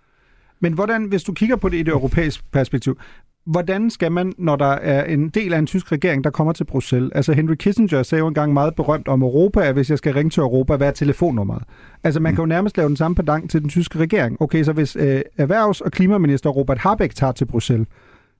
[0.61, 2.99] Men hvordan, hvis du kigger på det i det europæiske perspektiv,
[3.47, 6.64] hvordan skal man, når der er en del af en tysk regering, der kommer til
[6.64, 7.11] Bruxelles?
[7.14, 10.30] Altså Henry Kissinger sagde jo engang meget berømt om Europa, at hvis jeg skal ringe
[10.30, 11.62] til Europa, hvad er telefonnummeret?
[12.05, 14.43] Altså man kan jo nærmest lave den samme pedang til den tyske regering.
[14.43, 17.88] Okay, så hvis øh, erhvervs- og klimaminister Robert Habeck tager til Bruxelles,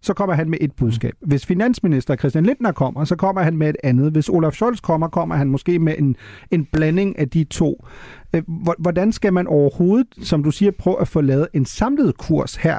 [0.03, 1.12] så kommer han med et budskab.
[1.20, 4.12] Hvis finansminister Christian Lindner kommer, så kommer han med et andet.
[4.12, 6.16] Hvis Olaf Scholz kommer, kommer han måske med en,
[6.51, 7.86] en blanding af de to.
[8.34, 12.18] Øh, hvor- Hvordan skal man overhovedet, som du siger, prøve at få lavet en samlet
[12.18, 12.78] kurs her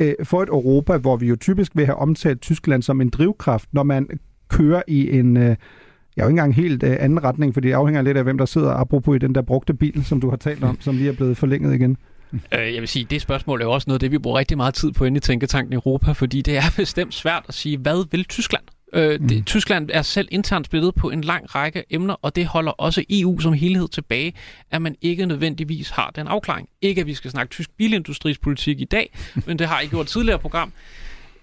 [0.00, 3.68] øh, for et Europa, hvor vi jo typisk vil have omtalt Tyskland som en drivkraft,
[3.72, 4.08] når man
[4.48, 5.36] kører i en...
[5.36, 5.42] Øh,
[6.16, 8.38] jeg er jo ikke engang helt øh, anden retning, for det afhænger lidt af, hvem
[8.38, 11.08] der sidder, apropos i den der brugte bil, som du har talt om, som lige
[11.08, 11.96] er blevet forlænget igen.
[12.52, 14.74] Øh, jeg vil sige, det spørgsmål er jo også noget det, vi bruger rigtig meget
[14.74, 18.24] tid på inde i Tænketanken Europa, fordi det er bestemt svært at sige, hvad vil
[18.24, 18.64] Tyskland?
[18.92, 22.72] Øh, det, Tyskland er selv internt splittet på en lang række emner, og det holder
[22.72, 24.34] også EU som helhed tilbage,
[24.70, 26.68] at man ikke nødvendigvis har den afklaring.
[26.82, 30.06] Ikke at vi skal snakke tysk bilindustris politik i dag, men det har jeg gjort
[30.06, 30.72] tidligere program.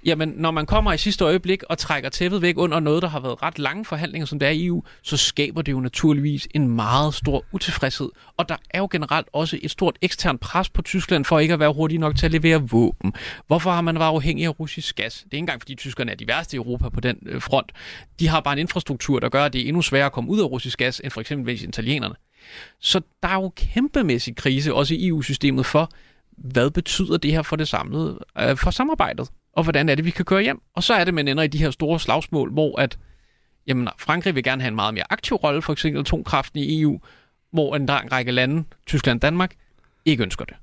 [0.06, 3.20] Jamen, når man kommer i sidste øjeblik og trækker tæppet væk under noget, der har
[3.20, 6.68] været ret lange forhandlinger, som det er i EU, så skaber det jo naturligvis en
[6.68, 8.10] meget stor utilfredshed.
[8.38, 11.60] Og der er jo generelt også et stort eksternt pres på Tyskland for ikke at
[11.60, 13.14] være hurtig nok til at levere våben.
[13.48, 15.14] Hvorfor har man været afhængig af russisk gas?
[15.14, 17.72] Det er ikke engang, fordi tyskerne er de værste i Europa på den øh, front.
[18.20, 20.40] De har bare en infrastruktur, der gør, at det er endnu sværere at komme ud
[20.40, 22.16] af russisk gas, end for eksempel italienerne.
[22.80, 25.90] Så der er jo kæmpemæssig krise, også i EU-systemet, for,
[26.38, 29.30] hvad betyder det her for det samlede, øh, for samarbejdet?
[29.54, 30.62] Og hvordan er det, vi kan køre hjem?
[30.74, 32.98] Og så er det, man ender i de her store slagsmål, hvor at,
[33.68, 37.00] jamen, Frankrig vil gerne have en meget mere aktiv rolle, for eksempel atomkraften i EU,
[37.52, 39.56] hvor en lang række lande, Tyskland og Danmark,
[40.06, 40.56] ikke ønsker det.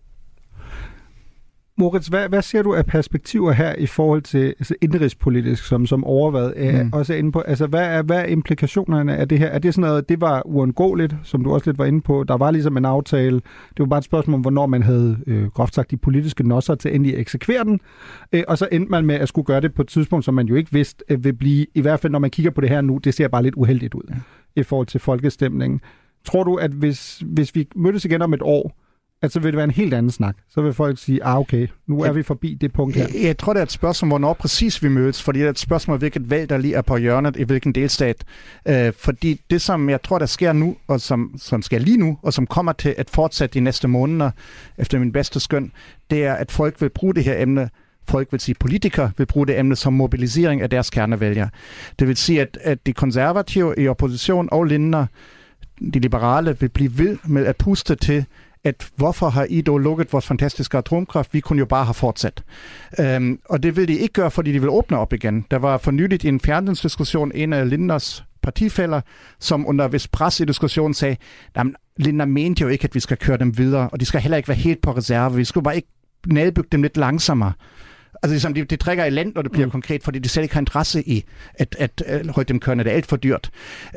[1.81, 6.05] Moritz, hvad, hvad ser du af perspektiver her i forhold til altså indrigspolitisk, som, som
[6.05, 6.91] overvejet er Mm.
[6.93, 7.41] også er inde på?
[7.41, 9.47] Altså, hvad er, hvad er implikationerne af det her?
[9.47, 12.25] Er det sådan noget, det var uundgåeligt, som du også lidt var inde på?
[12.29, 13.35] Der var ligesom en aftale.
[13.37, 16.75] Det var bare et spørgsmål om, hvornår man havde øh, groft sagt de politiske nosser
[16.75, 17.81] til endelig at eksekvere den.
[18.33, 20.47] Øh, og så endte man med at skulle gøre det på et tidspunkt, som man
[20.47, 22.81] jo ikke vidste øh, vil blive, i hvert fald når man kigger på det her
[22.81, 24.15] nu, det ser bare lidt uheldigt ud ja.
[24.61, 25.81] i forhold til folkestemningen.
[26.25, 28.77] Tror du, at hvis, hvis vi mødtes igen om et år,
[29.23, 30.37] at så vil det være en helt anden snak.
[30.49, 33.07] Så vil folk sige, ah okay, nu er vi forbi det punkt her.
[33.15, 35.59] Jeg, jeg tror, det er et spørgsmål, hvornår præcis vi mødes, fordi det er et
[35.59, 38.25] spørgsmål, hvilket valg, der lige er på hjørnet i hvilken delstat.
[38.69, 42.19] Øh, fordi det, som jeg tror, der sker nu, og som, som sker lige nu,
[42.23, 44.31] og som kommer til at fortsætte de næste måneder,
[44.79, 45.73] efter min bedste skøn,
[46.11, 47.71] det er, at folk vil bruge det her emne
[48.09, 51.49] folk vil sige, politikere vil bruge det emne som mobilisering af deres kernevælgere.
[51.99, 55.07] Det vil sige, at, at de konservative i opposition og Lindner,
[55.95, 58.25] de liberale, vil blive ved med at puste til,
[58.65, 61.35] at hvorfor har I dog lukket vores fantastiske atomkraft?
[61.35, 62.43] Vi kunne jo bare have fortsat.
[63.01, 65.47] Øhm, og det vil de ikke gøre, fordi de vil åbne op igen.
[65.51, 69.01] Der var for nyligt i en fjernsynsdiskussion en af Linders partifælder,
[69.41, 71.17] som under vis pres i diskussionen sagde,
[71.57, 74.37] jamen, Lindner mente jo ikke, at vi skal køre dem videre, og de skal heller
[74.37, 75.35] ikke være helt på reserve.
[75.35, 75.89] Vi skulle bare ikke
[76.27, 77.53] nedbygge dem lidt langsommere.
[78.23, 79.71] Altså ligesom, de, de trækker i land, når det bliver mm.
[79.71, 82.85] konkret, fordi de selv ikke har interesse i at, at, at holde dem kørende.
[82.85, 83.51] Det er alt for dyrt.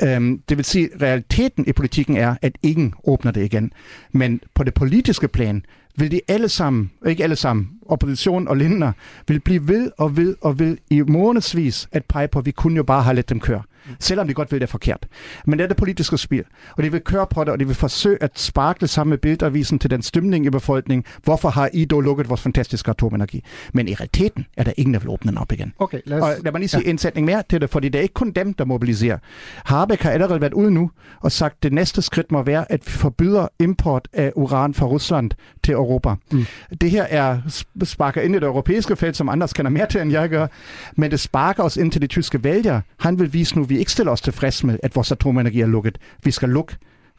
[0.04, 3.74] Øhm, det vil sige, realiteten i politikken er, at ingen åbner det igen.
[4.12, 5.66] Men på det politiske plan
[5.98, 8.92] vil de alle sammen, ikke alle sammen, opposition og Lindner,
[9.28, 12.76] vil blive ved og ved og ved i månedsvis at pege på, at vi kunne
[12.76, 13.62] jo bare have let dem køre.
[14.00, 15.08] Selvom de godt ved, det er forkert.
[15.46, 16.44] Men det er det politiske spil.
[16.78, 19.80] Og de vil køre på det, og de vil forsøge at sparkle sammen med bildavisen
[19.80, 21.06] til den stemning i befolkningen.
[21.24, 23.44] Hvorfor har I dog lukket vores fantastiske atomenergi?
[23.74, 25.74] Men i realiteten er der ingen, der vil åbne den op igen.
[25.80, 26.24] Okay, lad os...
[26.24, 26.90] Og lad mig lige sige ja.
[26.90, 29.18] en sætning mere til det, fordi det er ikke kun dem, der mobiliserer.
[29.66, 30.92] Harbeck har allerede været ude nu
[31.22, 34.86] og sagt, at det næste skridt må være, at vi forbyder import af uran fra
[34.86, 35.32] Rusland
[35.64, 36.16] til Europa.
[36.32, 36.46] Mm.
[36.82, 37.40] Det her er
[37.84, 40.48] sparker ind i det europæiske felt, som andre kender mere til, end jeg gør,
[40.96, 42.82] men det sparker os ind til de tyske vælgere.
[43.00, 45.68] Han vil vise nu, at vi ikke stiller os tilfreds med, at vores atomenergi er
[45.68, 45.98] lukket.
[46.24, 46.76] Vi skal lukke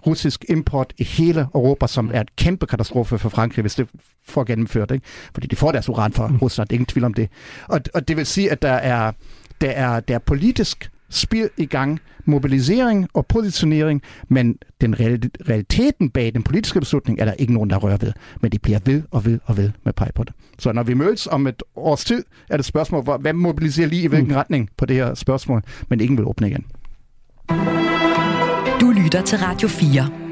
[0.06, 3.88] russisk import i hele Europa, som er et kæmpe katastrofe for Frankrig, hvis det
[4.28, 4.90] får gennemført.
[4.90, 5.06] Ikke?
[5.34, 7.28] Fordi de får deres uran fra Rusland, ingen tvivl om det.
[7.68, 9.12] Og, og det vil sige, at der er,
[9.60, 16.34] der er, der er politisk spil i gang, mobilisering og positionering, men den realiteten bag
[16.34, 18.12] den politiske beslutning er der ikke nogen, der rører ved.
[18.40, 20.34] Men de bliver ved og ved og ved med pege på det.
[20.58, 24.02] Så når vi mødes om et års tid, er det et spørgsmål, hvem mobiliserer lige
[24.02, 24.36] i hvilken mm.
[24.36, 26.64] retning på det her spørgsmål, men ingen vil åbne igen.
[28.80, 30.23] Du lytter til Radio 4.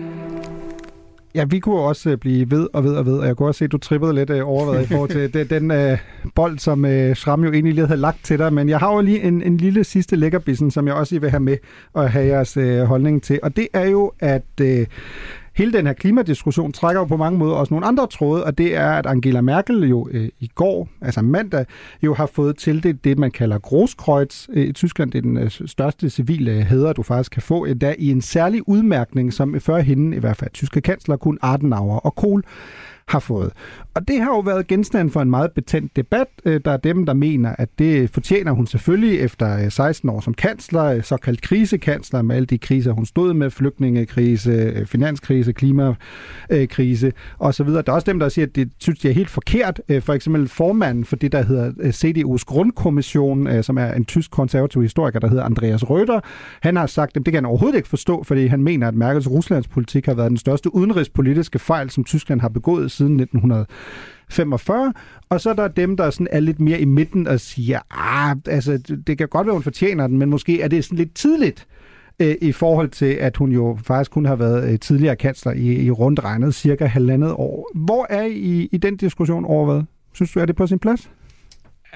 [1.35, 3.59] Ja, vi kunne også øh, blive ved og ved og ved, og jeg kunne også
[3.59, 5.99] se, at du trippede lidt øh, overvejet i forhold til den, den øh,
[6.35, 8.53] bold, som øh, Schramm jo egentlig lige havde lagt til dig.
[8.53, 11.41] Men jeg har jo lige en, en lille sidste lækkerbissen, som jeg også vil have
[11.41, 11.57] med
[11.93, 13.41] og have jeres øh, holdning til.
[13.43, 14.87] Og det er jo, at øh,
[15.55, 18.77] hele den her klimadiskussion trækker jo på mange måder også nogle andre tråde, og det
[18.77, 21.67] er, at Angela Merkel jo øh, i går, altså mandag,
[22.03, 25.13] jo har fået tildelt det, man kalder Großkreuz øh, i Tyskland.
[25.13, 28.11] Det er den øh, største civile øh, hæder, du faktisk kan få, øh, endda i
[28.11, 32.43] en særlig udmærkning, som før hende, i hvert fald tyske kansler, kun Adenauer og Kohl
[33.09, 33.53] har fået.
[33.95, 36.27] Og det har jo været genstand for en meget betændt debat.
[36.45, 40.21] Øh, der er dem, der mener, at det fortjener hun selvfølgelig efter øh, 16 år
[40.21, 47.13] som kansler, øh, såkaldt krisekansler med alle de kriser, hun stod med, flygtningekrise, finanskrise, klimakrise
[47.39, 47.67] osv.
[47.67, 49.81] Der er også dem, der siger, at det synes, de er helt forkert.
[50.01, 55.19] For eksempel formanden for det, der hedder CDU's grundkommission, som er en tysk konservativ historiker,
[55.19, 56.21] der hedder Andreas Røder,
[56.61, 59.31] han har sagt, at det kan han overhovedet ikke forstå, fordi han mener, at Merkels
[59.31, 63.67] Ruslands politik har været den største udenrigspolitiske fejl, som Tyskland har begået siden 1900
[64.33, 64.93] 1945.
[65.29, 68.37] Og så er der dem, der sådan er lidt mere i midten og siger, ah,
[68.47, 71.67] altså, det kan godt være, hun fortjener den, men måske er det sådan lidt tidligt
[72.21, 75.85] øh, i forhold til, at hun jo faktisk kun har været øh, tidligere kansler i,
[75.85, 77.71] i rundt regnet cirka halvandet år.
[77.75, 79.83] Hvor er I i, i den diskussion over hvad?
[80.15, 81.11] Synes du, er det på sin plads?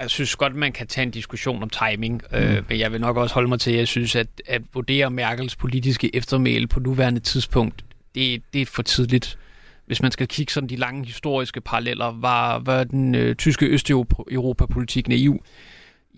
[0.00, 2.38] Jeg synes godt, man kan tage en diskussion om timing, mm.
[2.38, 5.10] øh, men jeg vil nok også holde mig til, at jeg synes, at, at vurdere
[5.10, 7.84] Merkels politiske eftermæle på nuværende tidspunkt,
[8.14, 9.38] det, det er for tidligt.
[9.86, 15.08] Hvis man skal kigge sådan de lange historiske paralleller, var, var den øh, tyske Østeuropa-politik
[15.08, 15.40] naiv?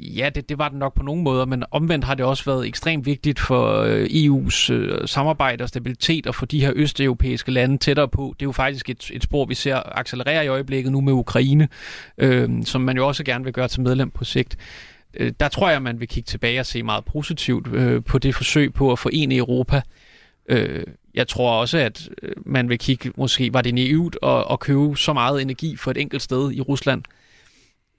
[0.00, 2.66] Ja, det, det var den nok på nogle måder, men omvendt har det også været
[2.66, 7.78] ekstremt vigtigt for øh, EU's øh, samarbejde og stabilitet at få de her østeuropæiske lande
[7.78, 8.34] tættere på.
[8.40, 11.68] Det er jo faktisk et, et spor, vi ser accelerere i øjeblikket nu med Ukraine,
[12.18, 14.56] øh, som man jo også gerne vil gøre til medlem på sigt.
[15.14, 18.34] Øh, der tror jeg, man vil kigge tilbage og se meget positivt øh, på det
[18.34, 19.82] forsøg på at forene Europa.
[20.48, 20.84] Øh,
[21.18, 24.96] jeg tror også, at øh, man vil kigge, måske var det naivt at, at købe
[24.96, 27.02] så meget energi for et enkelt sted i Rusland.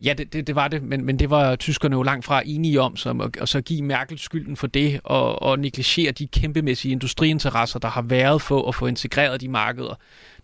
[0.03, 2.81] Ja, det, det, det var det, men, men det var tyskerne jo langt fra enige
[2.81, 6.91] om, så, og, og så give Merkel skylden for det, og, og negligere de kæmpemæssige
[6.91, 9.95] industriinteresser, der har været for at få integreret de markeder.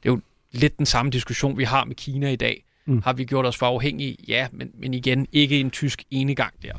[0.03, 0.19] Det er jo
[0.51, 2.63] lidt den samme diskussion, vi har med Kina i dag.
[2.85, 3.01] Mm.
[3.01, 4.17] Har vi gjort os for afhængige?
[4.27, 6.73] Ja, men, men igen, ikke en tysk enegang der.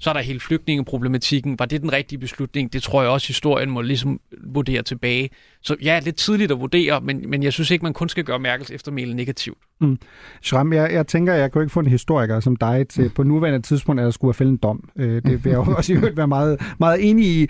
[0.00, 1.58] Så er der hele flygtningeproblematikken.
[1.58, 2.72] Var det den rigtige beslutning?
[2.72, 5.30] Det tror jeg også, historien må ligesom vurdere tilbage.
[5.62, 8.38] Så ja, lidt tidligt at vurdere, men, men jeg synes ikke, man kun skal gøre
[8.38, 9.58] Merkels eftermæle negativt.
[9.80, 9.98] Mm.
[10.42, 13.10] Schramm, jeg, jeg tænker, jeg kunne ikke få en historiker som dig til mm.
[13.10, 14.88] på nuværende tidspunkt, at der skulle have fældet en dom.
[14.96, 17.46] Øh, det vil jeg også i øvrigt være meget, meget enig i.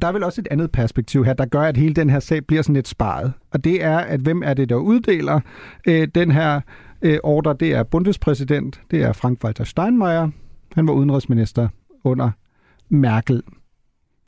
[0.00, 2.46] Der er vel også et andet perspektiv her, der gør, at hele den her sag
[2.46, 3.32] bliver sådan lidt sparet.
[3.50, 5.40] Og det er, at hvem er det, der uddeler
[5.86, 6.60] øh, den her
[7.02, 7.56] øh, ordre?
[7.60, 10.30] Det er bundespræsident, det er Frank-Walter Steinmeier.
[10.76, 11.68] Han var udenrigsminister
[12.04, 12.30] under
[12.88, 13.42] Merkel.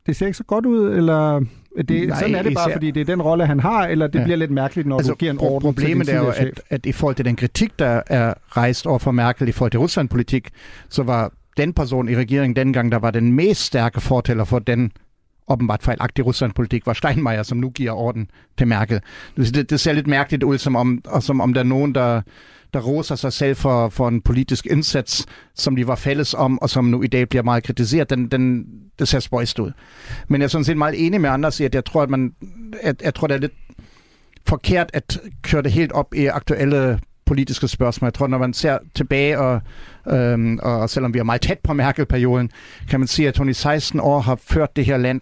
[0.05, 1.39] Det ser ikke så godt ud, eller
[1.87, 4.07] det, Nej, sådan er det bare, især- fordi det er den rolle, han har, eller
[4.07, 4.23] det Ja.
[4.23, 6.85] bliver lidt mærkeligt, når altså, du giver en ordre Problemet til er jo, at, at
[6.85, 10.49] i forhold til den kritik, der er rejst over for Merkel i forhold til Rusland-politik,
[10.89, 14.91] så var den person i regeringen dengang, der var den mest stærke fortæller for den
[15.47, 19.01] åbenbart fejlagtige Rusland-politik, var Steinmeier, som nu giver orden til Merkel.
[19.37, 22.21] Det, det ser lidt mærkeligt ud, som om, og som om der er nogen, der,
[22.73, 26.69] der roser sig selv for, for en politisk indsats, som de var fælles om, og
[26.69, 28.09] som nu i dag bliver meget kritiseret.
[28.09, 28.65] Den, den,
[28.99, 29.71] det ser spøjst ud.
[30.27, 32.33] Men jeg er sådan set meget enig med andre at jeg tror, at man,
[32.81, 33.53] at, jeg tror, det er lidt
[34.47, 38.07] forkert at køre det helt op i aktuelle politiske spørgsmål.
[38.07, 39.61] Jeg tror, når man ser tilbage, og,
[40.07, 42.51] øhm, og selvom vi er meget tæt på Merkel-perioden,
[42.89, 45.21] kan man sige, at hun i 16 år har ført det her land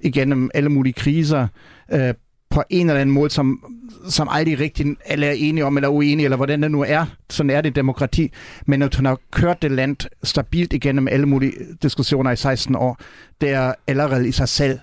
[0.00, 1.46] igennem alle mulige kriser
[1.92, 2.14] øh,
[2.50, 3.64] på en eller anden måde, som,
[4.08, 7.06] som aldrig rigtig alle er enige om, eller uenige, eller hvordan det nu er.
[7.30, 8.32] Sådan er det demokrati.
[8.66, 12.98] Men at hun har kørt det land stabilt igennem alle mulige diskussioner i 16 år,
[13.40, 14.78] det er allerede i sig selv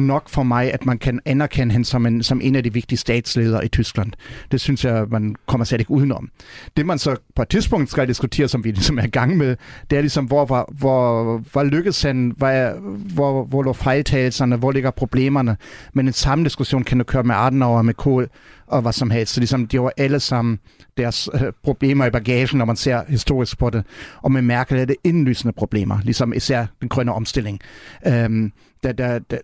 [0.00, 2.98] nok for mig, at man kan anerkende hende som en, som en af de vigtige
[2.98, 4.12] statsledere i Tyskland.
[4.52, 6.28] Det synes jeg, man kommer slet ikke udenom.
[6.76, 9.56] Det man så på et tidspunkt skal diskutere, som vi ligesom er i gang med,
[9.90, 12.80] det er ligesom, hvor, hvor, hvor, hvor lykkes han, hvor,
[13.14, 15.56] hvor, hvor lå fejltagelserne, hvor ligger problemerne.
[15.92, 18.28] Men en samme diskussion kan du køre med Adenauer, med Kohl
[18.70, 19.34] og hvad som helst.
[19.34, 20.58] Så ligesom, de har alle sammen
[20.96, 23.84] deres øh, problemer i bagagen, når man ser historisk på det.
[24.22, 27.60] Og med Merkel er det indlysende problemer, ligesom især den grønne omstilling.
[28.06, 28.52] Øhm,
[28.82, 29.38] der, der, der,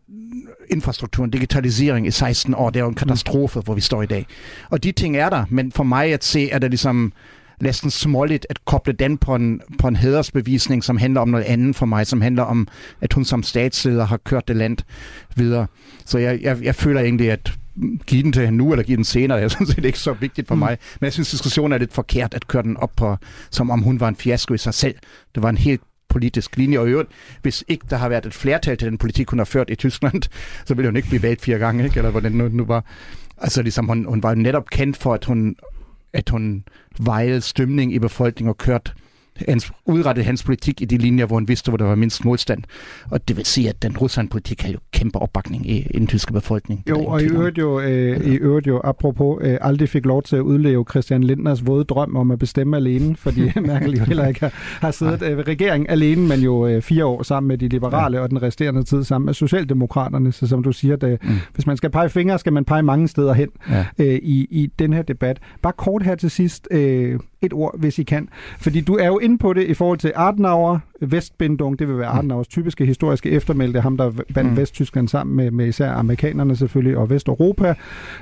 [0.71, 3.65] infrastrukturen, digitalisering i 16 år, det er jo en katastrofe, mm.
[3.65, 4.27] hvor vi står i dag.
[4.71, 7.13] Og de ting er der, men for mig at se, er det ligesom
[7.61, 11.77] næsten småligt at koble den på en, på en hædersbevisning, som handler om noget andet
[11.77, 12.69] for mig, som handler om,
[13.01, 14.79] at hun som statsleder har kørt det land
[15.37, 15.67] videre.
[16.05, 17.53] Så jeg, jeg, jeg føler egentlig, at
[18.07, 20.49] give den til hende nu, eller give den senere, er sådan set ikke så vigtigt
[20.49, 20.59] for Mm.
[20.59, 20.79] mig.
[21.01, 23.17] Men jeg synes, diskussionen er lidt forkert at køre den op på,
[23.51, 24.95] som om hun var en fiasko i sig selv.
[25.35, 27.09] Det var en helt politisk linje, og i øvrigt,
[27.43, 30.23] hvis ikke der har været et flertal til den politik, hun har ført i Tyskland,
[30.67, 31.97] så ville hun ikke blive valgt fire gange, ikke?
[31.97, 32.85] eller hvordan det nu, nu var.
[33.39, 35.57] Altså ligesom, hun, hun var netop kendt for, at hun,
[36.13, 36.65] at hun
[37.01, 38.95] vejede stemning i befolkningen og kørt
[39.49, 42.63] hans, udrettet hans politik i de linjer, hvor han vidste, hvor der var mindst modstand.
[43.11, 46.33] Og det vil sige, at den Rusland-politik har jo kæmpe opbakning i, i den tyske
[46.33, 46.83] befolkning.
[46.89, 50.37] Jo, og i øvrigt jo, øh, i øvrigt jo apropos, øh, aldrig fik lov til
[50.37, 54.41] at udleve Christian Lindners våde drøm om at bestemme alene, fordi Merkel jo heller ikke
[54.41, 57.69] har, har siddet øh, ved regeringen alene, men jo øh, fire år sammen med de
[57.69, 58.23] liberale, ja.
[58.23, 60.33] og den resterende tid sammen med Socialdemokraterne.
[60.33, 61.29] Så som du siger, det, mm.
[61.55, 63.85] hvis man skal pege fingre, skal man pege mange steder hen Ja.
[63.99, 65.39] øh, i, i den her debat.
[65.63, 68.29] Bare kort her til sidst, øh, et ord, hvis I kan.
[68.59, 72.19] Fordi du er jo inde på det i forhold til Adenauer, Vestbindung, det vil være
[72.19, 74.51] Adenauers typiske historiske eftermælte, ham der bandt mm.
[74.51, 74.57] Mm.
[74.57, 77.75] Vesttyskland sammen med, med især amerikanerne selvfølgelig, og Vesteuropa.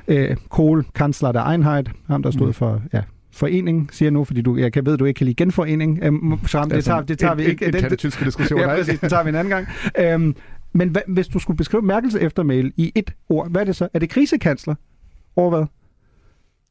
[0.09, 2.53] Øh, Kohl, kansler der Einheit, ham der stod Mm.
[2.53, 3.03] for ja,
[3.33, 5.99] forening, siger jeg nu, fordi du, jeg kan, ved, du ikke kan lide genforening.
[6.03, 7.65] Øhm, Shram, det, tager, det tager vi ikke.
[7.67, 8.61] Den, Den- den, tyske diskussion.
[8.61, 9.67] Ja, præcis, den tager vi en anden gang.
[9.99, 10.37] Øhm,
[10.73, 13.89] men hvad, hvis du skulle beskrive Merkels eftermæle i et ord, hvad er det så?
[13.95, 14.75] Er det krisekansler?
[15.37, 15.65] Over hvad?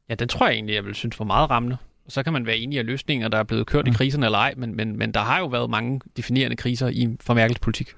[0.08, 1.76] Ja, den tror jeg egentlig, jeg vil synes var meget rammende.
[2.08, 4.54] Så kan man være enig i løsninger, der er blevet kørt i kriserne eller ej,
[4.56, 7.94] men, men, men der har jo været mange definerende kriser i for Merkels politik.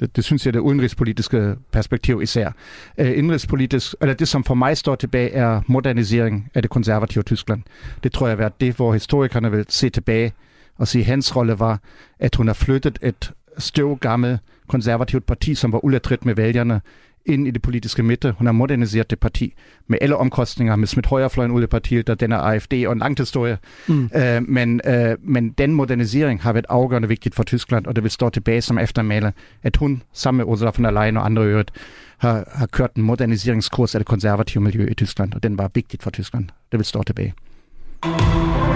[0.00, 2.50] Det, det synes jeg, det udenrigspolitiske perspektiv især.
[2.98, 7.62] Øh, indrigspolitisk, eller det, som for mig står tilbage, er modernisering af det konservative Tyskland.
[8.02, 10.32] Det tror jeg været det, hvor historikerne vil se tilbage
[10.76, 11.80] og sige, at hans rolle var,
[12.18, 16.80] at hun har flyttet et støvgammelt konservativt parti, som var uletrit med vælgerne,
[17.26, 18.34] ind i det politiske midte.
[18.38, 19.54] Hun har moderniseret det parti
[19.86, 22.98] med alle omkostninger, med smidt højrefløjen ud af partiet, der den er AFD og en
[22.98, 23.58] lang historie.
[23.88, 24.10] Mm.
[24.16, 28.10] Øh, men, øh, men den modernisering har været afgørende vigtigt for Tyskland, og det vil
[28.10, 31.70] stå tilbage som eftermæle, at hun sammen med Ursula von der Leyen og andre øvrigt
[32.18, 36.02] har, har kørt en moderniseringskurs af det konservative miljø i Tyskland, og den var vigtigt
[36.02, 36.44] for Tyskland.
[36.72, 37.34] Det vil stå tilbage.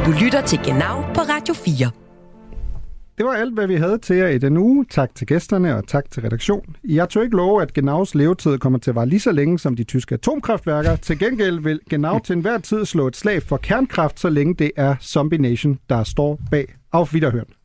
[0.07, 2.12] Du lytter til Genau på Radio 4.
[3.19, 4.87] Det var alt, hvad vi havde til jer i den uge.
[4.91, 6.77] Tak til gæsterne og tak til redaktion.
[6.85, 9.77] Jeg tør ikke love, at Genaus levetid kommer til at vare lige så længe som
[9.77, 10.97] de tyske atomkraftværker.
[10.97, 14.71] Til gengæld vil Genau til enhver tid slå et slag for kernkraft, så længe det
[14.77, 16.75] er Zombie Nation, der står bag.
[16.93, 17.62] Auf Wiederhören.